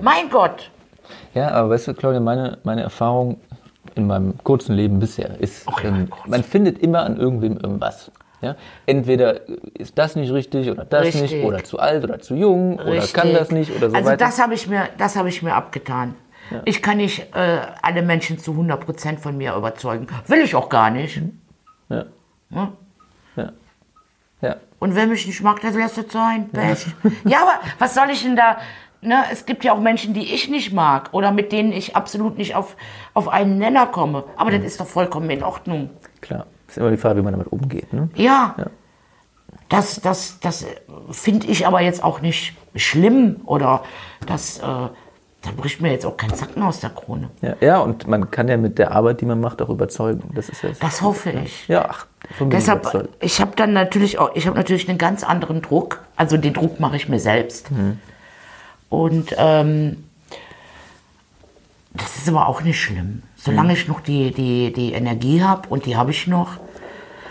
mein 0.00 0.30
Gott, 0.30 0.70
ja, 1.34 1.50
aber 1.50 1.70
weißt 1.70 1.88
du, 1.88 1.94
Claudia, 1.94 2.20
meine, 2.20 2.58
meine 2.64 2.82
Erfahrung 2.82 3.40
in 3.94 4.06
meinem 4.06 4.38
kurzen 4.44 4.74
Leben 4.74 5.00
bisher 5.00 5.38
ist, 5.40 5.66
Okay, 5.68 5.88
ähm, 5.88 6.08
man 6.26 6.42
findet 6.42 6.78
immer 6.78 7.02
an 7.02 7.16
irgendwem 7.18 7.58
irgendwas. 7.58 8.10
Ja? 8.42 8.56
Entweder 8.86 9.40
ist 9.78 9.96
das 9.96 10.16
nicht 10.16 10.32
richtig 10.32 10.68
oder 10.68 10.84
das 10.84 11.04
Richtig. 11.06 11.32
nicht 11.32 11.44
oder 11.44 11.62
zu 11.64 11.78
alt 11.78 12.02
oder 12.04 12.18
zu 12.18 12.34
jung 12.34 12.74
oder 12.74 12.84
kann 13.06 13.28
Richtig. 13.28 13.38
das 13.38 13.50
nicht 13.52 13.70
oder 13.74 13.88
so 13.90 13.96
Also 13.96 14.08
weiter. 14.10 14.16
das 14.24 14.40
habe 14.40 14.54
ich 14.54 14.66
mir, 14.68 14.88
das 14.98 15.16
habe 15.16 15.28
ich 15.28 15.42
mir 15.42 15.54
abgetan. 15.54 16.14
Ich 16.66 16.82
kann 16.82 16.98
nicht 16.98 17.34
äh, 17.34 17.60
alle 17.80 18.02
Menschen 18.02 18.38
zu 18.38 18.50
100% 18.52 19.18
von 19.18 19.36
mir 19.38 19.54
überzeugen. 19.54 20.06
Will 20.26 20.40
ich 20.40 20.54
auch 20.54 20.68
gar 20.68 20.90
nicht. 20.90 21.22
ja. 21.88 22.04
Hm? 22.50 22.68
Ja. 23.36 23.52
Ja. 24.42 24.56
Und 24.80 24.94
wer 24.96 25.06
mich 25.06 25.26
nicht 25.26 25.40
mag, 25.40 25.60
der 25.60 25.70
lässt 25.70 25.96
es 25.96 26.12
sein. 26.12 26.50
Ja, 27.24 27.42
aber 27.42 27.60
was 27.78 27.94
soll 27.94 28.10
ich 28.10 28.22
denn 28.24 28.34
da? 28.36 28.58
Ne, 29.00 29.22
es 29.32 29.46
gibt 29.46 29.64
ja 29.64 29.72
auch 29.72 29.80
Menschen, 29.80 30.14
die 30.14 30.34
ich 30.34 30.48
nicht 30.48 30.72
mag 30.72 31.08
oder 31.12 31.32
mit 31.32 31.52
denen 31.52 31.72
ich 31.72 31.96
absolut 31.96 32.38
nicht 32.38 32.54
auf, 32.54 32.76
auf 33.14 33.28
einen 33.28 33.58
Nenner 33.58 33.86
komme. 33.86 34.24
Aber 34.36 34.50
das 34.50 34.62
ist 34.64 34.78
doch 34.80 34.86
vollkommen 34.86 35.30
in 35.30 35.42
Ordnung. 35.42 35.90
Klar. 36.20 36.46
Ist 36.72 36.78
immer 36.78 36.90
die 36.90 36.96
Frage, 36.96 37.18
wie 37.18 37.22
man 37.22 37.34
damit 37.34 37.52
umgeht. 37.52 37.92
Ne? 37.92 38.08
Ja. 38.14 38.56
Das, 39.68 40.00
das, 40.00 40.40
das 40.40 40.64
finde 41.10 41.48
ich 41.48 41.66
aber 41.66 41.82
jetzt 41.82 42.02
auch 42.02 42.22
nicht 42.22 42.56
schlimm 42.74 43.42
oder 43.44 43.82
das, 44.26 44.56
äh, 44.56 44.62
da 44.62 44.90
bricht 45.54 45.82
mir 45.82 45.92
jetzt 45.92 46.06
auch 46.06 46.16
kein 46.16 46.34
Zacken 46.34 46.62
aus 46.62 46.80
der 46.80 46.88
Krone. 46.88 47.28
Ja. 47.42 47.56
ja, 47.60 47.78
und 47.80 48.08
man 48.08 48.30
kann 48.30 48.48
ja 48.48 48.56
mit 48.56 48.78
der 48.78 48.92
Arbeit, 48.92 49.20
die 49.20 49.26
man 49.26 49.38
macht, 49.38 49.60
auch 49.60 49.68
überzeugen. 49.68 50.30
Das 50.34 50.48
ist 50.48 50.64
das. 50.64 50.78
Das 50.78 51.02
hoffe 51.02 51.32
ich. 51.44 51.68
Ja, 51.68 51.90
ach, 51.90 52.06
von 52.38 52.48
mir 52.48 52.54
Deshalb, 52.54 52.80
überzeugt. 52.80 53.22
ich 53.22 53.38
habe 53.38 53.52
dann 53.54 53.74
natürlich 53.74 54.18
auch, 54.18 54.34
ich 54.34 54.46
habe 54.46 54.56
natürlich 54.56 54.88
einen 54.88 54.96
ganz 54.96 55.24
anderen 55.24 55.60
Druck. 55.60 56.00
Also 56.16 56.38
den 56.38 56.54
Druck 56.54 56.80
mache 56.80 56.96
ich 56.96 57.10
mir 57.10 57.20
selbst. 57.20 57.68
Und 58.88 59.34
ähm, 59.36 60.04
das 61.92 62.16
ist 62.16 62.30
aber 62.30 62.46
auch 62.46 62.62
nicht 62.62 62.80
schlimm. 62.80 63.24
Solange 63.44 63.72
ich 63.72 63.88
noch 63.88 64.00
die, 64.00 64.30
die, 64.30 64.72
die 64.72 64.92
Energie 64.92 65.42
habe 65.42 65.68
und 65.68 65.84
die 65.84 65.96
habe 65.96 66.12
ich 66.12 66.28
noch. 66.28 66.60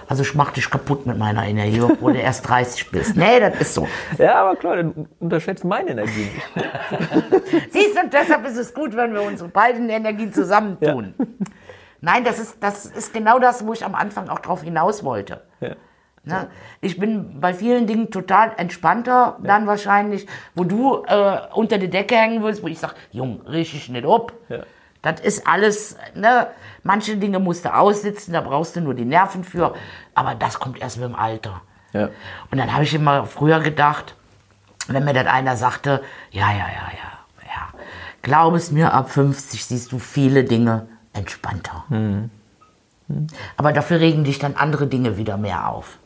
Also 0.10 0.24
ich 0.24 0.36
mach 0.36 0.52
dich 0.52 0.70
kaputt 0.70 1.06
mit 1.06 1.18
meiner 1.18 1.48
Energie, 1.48 1.80
obwohl 1.80 2.12
du 2.12 2.20
erst 2.22 2.50
30 2.50 2.92
bist. 2.92 3.16
Nee, 3.16 3.40
das 3.40 3.62
ist 3.62 3.74
so. 3.76 3.88
Ja, 4.18 4.42
aber 4.42 4.58
klar, 4.58 4.76
dann 4.76 5.08
unterschätzt 5.22 5.64
meine 5.64 5.92
Energie 5.92 6.28
nicht. 6.34 6.70
Siehst 7.72 7.96
du, 7.96 8.02
und 8.02 8.12
deshalb 8.12 8.46
ist 8.46 8.58
es 8.58 8.74
gut, 8.74 8.94
wenn 8.94 9.14
wir 9.14 9.22
unsere 9.22 9.48
beiden 9.48 9.90
Energien 9.90 10.34
zusammentun. 10.34 11.14
Nein, 12.02 12.26
das 12.26 12.40
ist, 12.40 12.62
das 12.62 12.88
ist 12.88 13.14
genau 13.14 13.40
das, 13.40 13.66
wo 13.66 13.72
ich 13.72 13.86
am 13.86 13.96
Anfang 13.96 14.28
auch 14.28 14.40
drauf 14.40 14.64
hinaus 14.64 15.06
wollte. 15.06 15.44
Ja. 15.62 15.76
Ne? 16.26 16.48
Ich 16.82 17.00
bin 17.00 17.40
bei 17.40 17.54
vielen 17.54 17.88
Dingen 17.88 18.12
total 18.12 18.52
entspannter, 18.58 19.40
dann 19.44 19.66
wahrscheinlich, 19.66 20.28
wo 20.56 20.66
du 20.66 21.06
äh, 21.08 21.38
unter 21.54 21.78
die 21.78 21.90
Decke 21.90 22.16
hängen 22.16 22.44
willst, 22.44 22.62
wo 22.62 22.68
ich 22.68 22.80
sage, 22.80 22.96
Jung, 23.12 23.44
richtig 23.44 23.88
nicht 23.88 24.06
ab. 24.06 24.34
Ja. 24.50 24.64
Das 25.02 25.20
ist 25.20 25.48
alles, 25.48 25.98
ne? 26.14 26.48
manche 26.84 27.18
Dinge 27.18 27.40
musst 27.40 27.66
du 27.66 27.74
aussitzen, 27.74 28.34
da 28.34 28.42
brauchst 28.42 28.76
du 28.76 28.82
nur 28.82 28.94
die 28.94 29.06
Nerven 29.06 29.44
für, 29.44 29.74
aber 30.14 30.36
das 30.36 30.60
kommt 30.60 30.80
erst 30.80 30.98
mit 30.98 31.06
dem 31.06 31.16
Alter. 31.16 31.62
Ja. 31.94 32.10
Und 32.52 32.58
dann 32.58 32.72
habe 32.74 32.84
ich 32.84 32.94
immer 32.94 33.26
früher 33.26 33.60
gedacht, 33.60 34.16
wenn 34.88 35.04
mir 35.04 35.14
das 35.14 35.28
einer 35.28 35.58
sagte, 35.58 36.04
ja, 36.32 36.52
ja, 36.52 36.58
ja, 36.58 36.68
ja, 36.68 37.46
ja, 37.46 37.80
glaub 38.22 38.54
es 38.54 38.72
mir, 38.72 38.94
ab 38.94 39.10
50 39.10 39.66
siehst 39.66 39.92
du 39.92 40.00
viele 40.00 40.44
Dinge 40.44 40.88
entspannter. 41.14 41.86
Aber 43.58 43.74
dafür 43.74 44.00
regen 44.00 44.24
dich 44.24 44.40
dann 44.40 44.56
andere 44.56 44.88
Dinge 44.88 45.18
wieder 45.18 45.38
mehr 45.38 45.68
auf. 45.68 45.98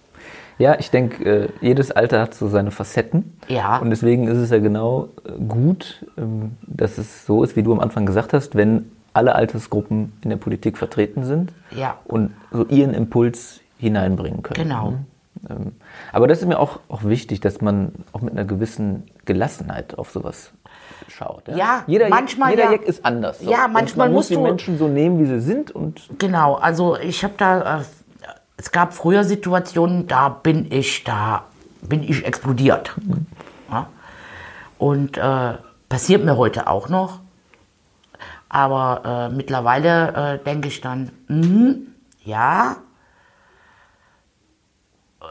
Ja, 0.58 0.78
ich 0.80 0.90
denke, 0.90 1.24
äh, 1.26 1.50
jedes 1.62 1.92
Alter 1.92 2.22
hat 2.22 2.34
so 2.34 2.48
seine 2.48 2.72
Facetten. 2.72 3.38
Ja. 3.48 3.78
Und 3.80 3.90
deswegen 3.90 4.28
ist 4.28 4.38
es 4.38 4.50
ja 4.52 4.60
genau 4.60 5.10
äh, 5.26 5.32
gut, 5.48 6.06
ähm, 6.18 6.54
dass 6.66 6.98
es 6.98 7.26
so 7.26 7.44
ist, 7.44 7.56
wie 7.56 7.64
du 7.64 7.74
am 7.74 7.80
Anfang 7.82 8.06
gesagt 8.06 8.32
hast, 8.34 8.56
wenn 8.56 8.90
alle 9.14 9.36
Altersgruppen 9.36 10.14
in 10.24 10.30
der 10.30 10.38
Politik 10.38 10.78
vertreten 10.78 11.24
sind 11.26 11.52
Ja. 11.72 11.98
und 12.06 12.32
so 12.52 12.66
ihren 12.68 12.94
Impuls 12.94 13.60
hineinbringen 13.78 14.44
können. 14.44 14.64
Genau. 14.70 14.94
Ähm, 15.50 15.74
Aber 16.14 16.28
das 16.28 16.40
ist 16.42 16.48
mir 16.48 16.60
auch, 16.60 16.80
auch 16.90 17.04
wichtig, 17.04 17.42
dass 17.42 17.60
man 17.62 17.92
auch 18.14 18.22
mit 18.22 18.34
einer 18.34 18.46
gewissen 18.46 19.04
Gelassenheit 19.26 19.98
auf 19.98 20.10
sowas 20.12 20.52
schaut. 21.10 21.50
Ja, 21.54 21.84
jeder 21.88 22.08
manchmal 22.10 22.52
Jack, 22.52 22.58
jeder 22.60 22.72
ja. 22.72 22.78
Jack 22.78 22.88
ist 22.88 23.06
anders. 23.06 23.40
So. 23.40 23.52
Ja, 23.52 23.66
Und 23.66 23.74
manchmal 23.74 24.08
man 24.08 24.14
muss 24.14 24.20
musst 24.26 24.30
die 24.32 24.36
du- 24.36 24.42
Menschen 24.42 24.78
so 24.78 24.88
nehmen, 24.88 25.20
wie 25.20 25.26
sie 25.26 25.40
sind 25.42 25.72
und 25.72 26.10
Genau, 26.18 26.56
also 26.56 26.98
ich 26.98 27.24
habe 27.24 27.34
da, 27.38 27.80
äh, 27.80 27.84
es 28.58 28.72
gab 28.72 28.94
früher 28.94 29.24
Situationen, 29.24 30.08
da 30.08 30.30
bin 30.30 30.72
ich, 30.72 31.04
da 31.04 31.46
bin 31.82 32.04
ich 32.04 32.26
explodiert. 32.26 32.96
Ja? 33.70 33.88
Und 34.78 35.18
äh, 35.18 35.56
passiert 35.90 36.24
mir 36.24 36.38
heute 36.38 36.68
auch 36.68 36.90
noch. 36.90 37.20
Aber 38.48 39.30
äh, 39.32 39.36
mittlerweile 39.36 40.36
äh, 40.40 40.44
denke 40.44 40.70
ich 40.70 40.80
dann, 40.80 41.12
mhm, 41.28 41.88
ja, 42.24 42.78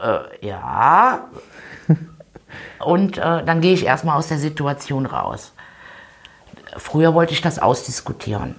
äh, 0.01 0.45
ja. 0.45 1.27
Und 2.79 3.17
äh, 3.17 3.43
dann 3.43 3.61
gehe 3.61 3.73
ich 3.73 3.85
erstmal 3.85 4.17
aus 4.17 4.27
der 4.27 4.37
Situation 4.37 5.05
raus. 5.05 5.53
Früher 6.77 7.13
wollte 7.13 7.33
ich 7.33 7.41
das 7.41 7.59
ausdiskutieren. 7.59 8.55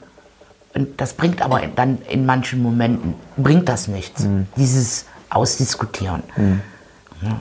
Und 0.77 1.01
das 1.01 1.15
bringt 1.15 1.41
aber 1.41 1.61
dann 1.75 1.99
in 2.03 2.27
manchen 2.27 2.63
Momenten, 2.63 3.15
bringt 3.39 3.69
das 3.69 3.89
nichts. 3.89 4.27
Dieses 4.57 5.07
Ausdiskutieren. 5.31 6.23
Ja. 7.23 7.41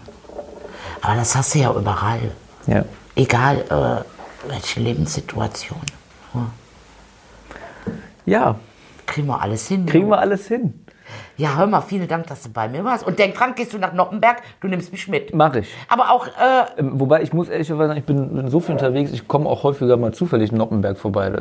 Aber 1.02 1.16
das 1.16 1.36
hast 1.36 1.54
du 1.54 1.60
ja 1.60 1.74
überall. 1.74 2.32
ja. 2.68 2.86
Egal, 3.18 3.58
äh, 3.70 4.50
welche 4.50 4.80
Lebenssituation. 4.82 5.80
Ja. 6.34 6.48
Ja, 8.26 8.56
Kriegen 9.06 9.28
wir 9.28 9.40
alles 9.42 9.68
hin. 9.68 9.86
kriegen 9.86 10.10
wir 10.10 10.18
alles 10.20 10.48
hin. 10.48 10.85
Ja, 11.38 11.58
hör 11.58 11.68
mal, 11.68 11.82
vielen 11.82 12.08
Dank, 12.08 12.28
dass 12.28 12.44
du 12.44 12.50
bei 12.50 12.70
mir 12.70 12.84
warst. 12.86 13.06
Und 13.06 13.20
denk 13.20 13.36
dran, 13.36 13.56
gehst 13.56 13.74
du 13.74 13.78
nach 13.78 13.92
Noppenberg, 13.94 14.42
du 14.62 14.68
nimmst 14.68 14.92
mich 14.92 15.08
mit. 15.08 15.34
Mach 15.34 15.54
ich. 15.56 15.68
Aber 15.90 16.12
auch, 16.12 16.28
äh, 16.28 16.80
Ähm, 16.80 17.00
Wobei 17.00 17.22
ich 17.22 17.34
muss 17.34 17.50
ehrlicherweise 17.50 17.90
sagen, 17.90 18.00
ich 18.00 18.06
bin, 18.06 18.50
so 18.50 18.60
viel 18.60 18.74
unterwegs, 18.74 19.12
ich 19.12 19.28
komme 19.28 19.50
auch 19.50 19.64
häufiger 19.64 19.98
mal 19.98 20.14
zufällig 20.14 20.52
in 20.52 20.58
Noppenberg 20.58 20.98
vorbei. 20.98 21.32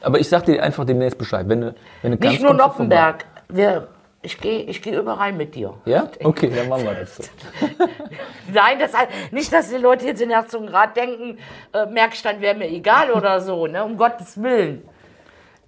Aber 0.00 0.18
ich 0.18 0.28
sag 0.28 0.44
dir 0.46 0.62
einfach 0.62 0.84
demnächst 0.84 1.18
Bescheid. 1.18 1.48
Wenn 1.48 1.60
du, 1.60 1.74
wenn 2.02 2.18
du 2.18 2.28
nicht 2.28 2.42
nur 2.42 2.54
Noppenberg. 2.54 3.26
Wir, 3.48 3.88
ich 4.22 4.40
gehe 4.40 4.62
ich 4.62 4.82
geh 4.82 4.96
überall 4.96 5.32
mit 5.32 5.54
dir. 5.54 5.74
Ja? 5.84 6.08
Okay, 6.24 6.50
dann 6.54 6.68
machen 6.68 6.84
wir 6.84 6.94
das 6.94 7.16
so. 7.16 7.22
Nein, 8.52 8.78
das, 8.78 8.92
nicht, 9.30 9.52
dass 9.52 9.68
die 9.68 9.76
Leute 9.76 10.06
jetzt 10.06 10.20
in 10.20 10.30
Herzogenrath 10.30 10.96
denken, 10.96 11.38
äh, 11.72 11.86
Merkstand 11.86 12.40
wäre 12.40 12.56
mir 12.56 12.68
egal 12.68 13.10
oder 13.12 13.40
so, 13.40 13.66
ne? 13.66 13.84
um 13.84 13.96
Gottes 13.96 14.42
Willen. 14.42 14.82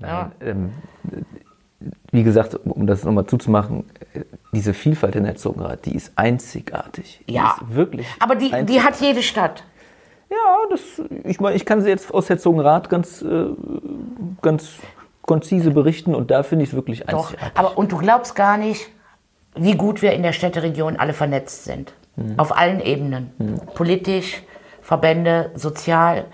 Nein, 0.01 0.33
ähm, 0.41 0.73
wie 2.11 2.23
gesagt, 2.23 2.59
um 2.65 2.87
das 2.87 3.05
nochmal 3.05 3.27
zuzumachen, 3.27 3.85
diese 4.53 4.73
Vielfalt 4.73 5.15
in 5.17 5.25
Herzogenrath, 5.25 5.85
die 5.85 5.95
ist 5.95 6.13
einzigartig. 6.17 7.23
Ja. 7.27 7.57
Die 7.59 7.65
ist 7.65 7.75
wirklich. 7.75 8.07
Aber 8.19 8.35
die, 8.35 8.51
die 8.65 8.83
hat 8.83 9.01
jede 9.01 9.23
Stadt. 9.23 9.65
Ja, 10.31 10.37
das, 10.71 10.81
ich 11.25 11.41
meine, 11.41 11.57
ich 11.57 11.65
kann 11.65 11.81
sie 11.81 11.89
jetzt 11.89 12.13
aus 12.13 12.29
Herzogenrath 12.29 12.89
ganz, 12.91 13.23
äh, 13.23 13.47
ganz 14.43 14.77
konzise 15.23 15.71
berichten 15.71 16.15
und 16.15 16.31
da 16.31 16.43
finde 16.43 16.65
ich 16.65 16.71
es 16.71 16.75
wirklich 16.75 17.01
Doch. 17.01 17.31
einzigartig. 17.31 17.59
Aber, 17.59 17.77
und 17.77 17.93
du 17.93 17.99
glaubst 17.99 18.35
gar 18.35 18.57
nicht, 18.57 18.89
wie 19.55 19.75
gut 19.75 20.03
wir 20.03 20.13
in 20.13 20.23
der 20.23 20.33
Städteregion 20.33 20.97
alle 20.97 21.13
vernetzt 21.13 21.65
sind. 21.65 21.93
Auf 22.37 22.57
allen 22.57 22.81
Ebenen. 22.81 23.33
Politisch, 23.75 24.43
Verbände, 24.83 25.53
sozial. 25.55 26.25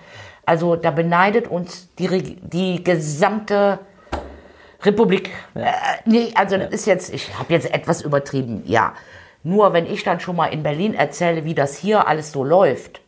Also 0.47 0.77
da 0.77 0.91
beneidet 0.91 1.47
uns 1.47 1.89
die, 1.99 2.37
die 2.41 2.83
gesamte 2.83 3.81
Republik. 4.85 5.31
Äh, 5.55 5.71
nee, 6.05 6.33
also 6.35 6.57
das 6.57 6.71
ist 6.71 6.87
jetzt, 6.87 7.13
ich 7.13 7.37
habe 7.39 7.53
jetzt 7.53 7.73
etwas 7.73 8.03
übertrieben, 8.03 8.63
ja. 8.67 8.95
Nur 9.43 9.73
wenn 9.73 9.87
ich 9.87 10.05
dann 10.05 10.21
schon 10.21 10.37
mal 10.37 10.47
in 10.47 10.63
Berlin 10.63 10.95
erzähle, 10.95 11.45
wie 11.45 11.55
das 11.55 11.77
hier 11.77 12.09
alles 12.09 12.33
so 12.33 12.45
läuft, 12.45 13.01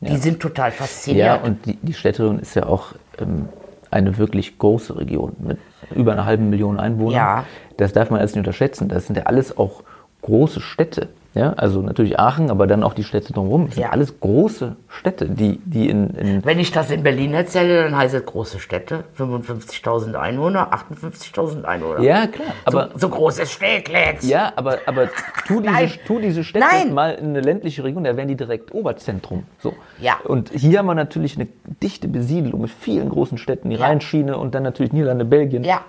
die 0.00 0.16
sind 0.16 0.40
total 0.40 0.70
fasziniert. 0.70 1.26
Ja, 1.26 1.36
und 1.36 1.64
die, 1.66 1.76
die 1.76 1.94
Städteregion 1.94 2.40
ist 2.40 2.54
ja 2.54 2.66
auch 2.66 2.92
ähm, 3.18 3.48
eine 3.90 4.18
wirklich 4.18 4.58
große 4.58 4.98
Region 4.98 5.34
mit 5.38 5.58
über 5.94 6.12
einer 6.12 6.26
halben 6.26 6.50
Million 6.50 6.78
Einwohnern. 6.78 7.14
Ja. 7.14 7.44
Das 7.76 7.92
darf 7.92 8.10
man 8.10 8.20
erst 8.20 8.34
nicht 8.34 8.40
unterschätzen. 8.40 8.88
Das 8.88 9.06
sind 9.06 9.16
ja 9.16 9.24
alles 9.24 9.56
auch 9.56 9.82
große 10.22 10.60
Städte. 10.60 11.08
Ja, 11.34 11.52
also 11.54 11.82
natürlich 11.82 12.18
Aachen, 12.18 12.48
aber 12.48 12.68
dann 12.68 12.84
auch 12.84 12.94
die 12.94 13.02
Städte 13.02 13.32
drumherum. 13.32 13.66
Das 13.66 13.74
Ja. 13.76 13.82
sind 13.86 13.92
alles 13.92 14.20
große 14.20 14.76
Städte, 14.88 15.28
die, 15.28 15.58
die 15.64 15.88
in, 15.90 16.10
in 16.10 16.44
Wenn 16.44 16.60
ich 16.60 16.70
das 16.70 16.90
in 16.92 17.02
Berlin 17.02 17.34
erzähle, 17.34 17.82
dann 17.82 17.96
heißt 17.96 18.14
es 18.14 18.24
große 18.24 18.60
Städte, 18.60 19.02
55.000 19.18 20.14
Einwohner, 20.14 20.72
58.000 20.72 21.64
Einwohner. 21.64 22.00
ja 22.00 22.28
klar, 22.28 22.48
aber 22.64 22.90
so, 22.94 23.00
so 23.00 23.08
großes 23.08 23.50
Steglitz. 23.50 24.28
Ja, 24.28 24.52
aber, 24.54 24.78
aber 24.86 25.08
tu, 25.48 25.60
diese, 25.60 25.98
tu 26.06 26.20
diese 26.20 26.44
Städte 26.44 26.66
Nein. 26.70 26.94
mal 26.94 27.10
in 27.14 27.30
eine 27.30 27.40
ländliche 27.40 27.82
Region, 27.82 28.04
da 28.04 28.16
wären 28.16 28.28
die 28.28 28.36
direkt 28.36 28.72
Oberzentrum. 28.72 29.42
So. 29.58 29.74
Ja. 30.00 30.18
Und 30.24 30.50
hier 30.54 30.78
haben 30.78 30.86
wir 30.86 30.94
natürlich 30.94 31.36
eine 31.36 31.48
dichte 31.82 32.06
Besiedelung 32.06 32.60
mit 32.60 32.70
vielen 32.70 33.08
großen 33.08 33.38
Städten, 33.38 33.70
die 33.70 33.76
Ja. 33.76 33.86
Rheinschiene 33.86 34.38
und 34.38 34.54
dann 34.54 34.62
natürlich 34.62 34.92
Niederlande, 34.92 35.24
Belgien. 35.24 35.64
Ja, 35.64 35.80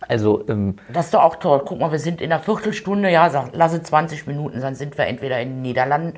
Also, 0.00 0.46
ähm, 0.48 0.76
das 0.92 1.06
ist 1.06 1.14
doch 1.14 1.22
auch 1.22 1.36
toll. 1.36 1.62
Guck 1.64 1.80
mal, 1.80 1.90
wir 1.90 1.98
sind 1.98 2.20
in 2.20 2.32
einer 2.32 2.42
Viertelstunde, 2.42 3.10
ja, 3.10 3.28
sag, 3.30 3.54
lasse 3.54 3.82
20 3.82 4.26
Minuten, 4.26 4.60
dann 4.60 4.74
sind 4.74 4.96
wir 4.98 5.06
entweder 5.06 5.40
in 5.40 5.48
den 5.50 5.62
Niederlanden 5.62 6.14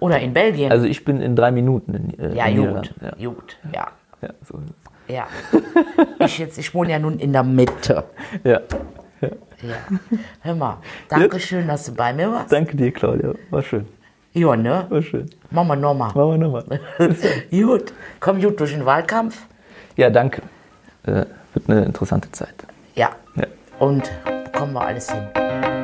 oder 0.00 0.18
in 0.20 0.32
Belgien. 0.32 0.70
also 0.70 0.86
ich 0.86 1.04
bin 1.04 1.20
in 1.20 1.34
drei 1.34 1.50
Minuten 1.50 1.94
in, 1.94 2.18
äh, 2.18 2.34
ja, 2.34 2.46
in 2.46 2.56
gut, 2.56 2.64
Niederlanden. 2.66 2.94
Ja. 3.00 3.28
gut, 3.28 3.56
ja. 3.72 3.88
Ja, 4.20 4.28
so. 4.44 4.60
Ja. 5.08 5.26
ich, 6.24 6.38
jetzt, 6.38 6.58
ich 6.58 6.74
wohne 6.74 6.90
ja 6.90 6.98
nun 6.98 7.18
in 7.18 7.32
der 7.32 7.44
Mitte. 7.44 8.04
es. 8.42 8.50
ja. 8.50 8.60
Ja. 9.60 9.74
Hör 10.42 10.54
mal, 10.54 10.78
danke 11.08 11.40
schön, 11.40 11.66
dass 11.66 11.86
du 11.86 11.94
bei 11.94 12.12
mir 12.12 12.30
warst. 12.30 12.52
Danke 12.52 12.76
dir, 12.76 12.92
Claudia. 12.92 13.34
War 13.50 13.62
schön. 13.62 13.86
Ja, 14.32 14.54
ne? 14.54 14.86
War 14.88 15.02
schön. 15.02 15.28
Machen 15.50 15.68
wir 15.68 15.76
nochmal. 15.76 16.12
Machen 16.14 16.30
wir 16.30 16.38
nochmal. 16.38 16.80
Gut. 17.50 17.92
Komm 18.20 18.40
gut 18.40 18.60
durch 18.60 18.72
den 18.72 18.86
Wahlkampf. 18.86 19.46
Ja, 19.96 20.10
danke. 20.10 20.42
Äh, 21.04 21.24
wird 21.54 21.68
eine 21.68 21.84
interessante 21.84 22.30
Zeit. 22.30 22.54
Ja. 22.98 23.14
Ja. 23.36 23.46
Und 23.78 24.10
bekommen 24.24 24.72
wir 24.72 24.80
alles 24.80 25.08
hin. 25.08 25.77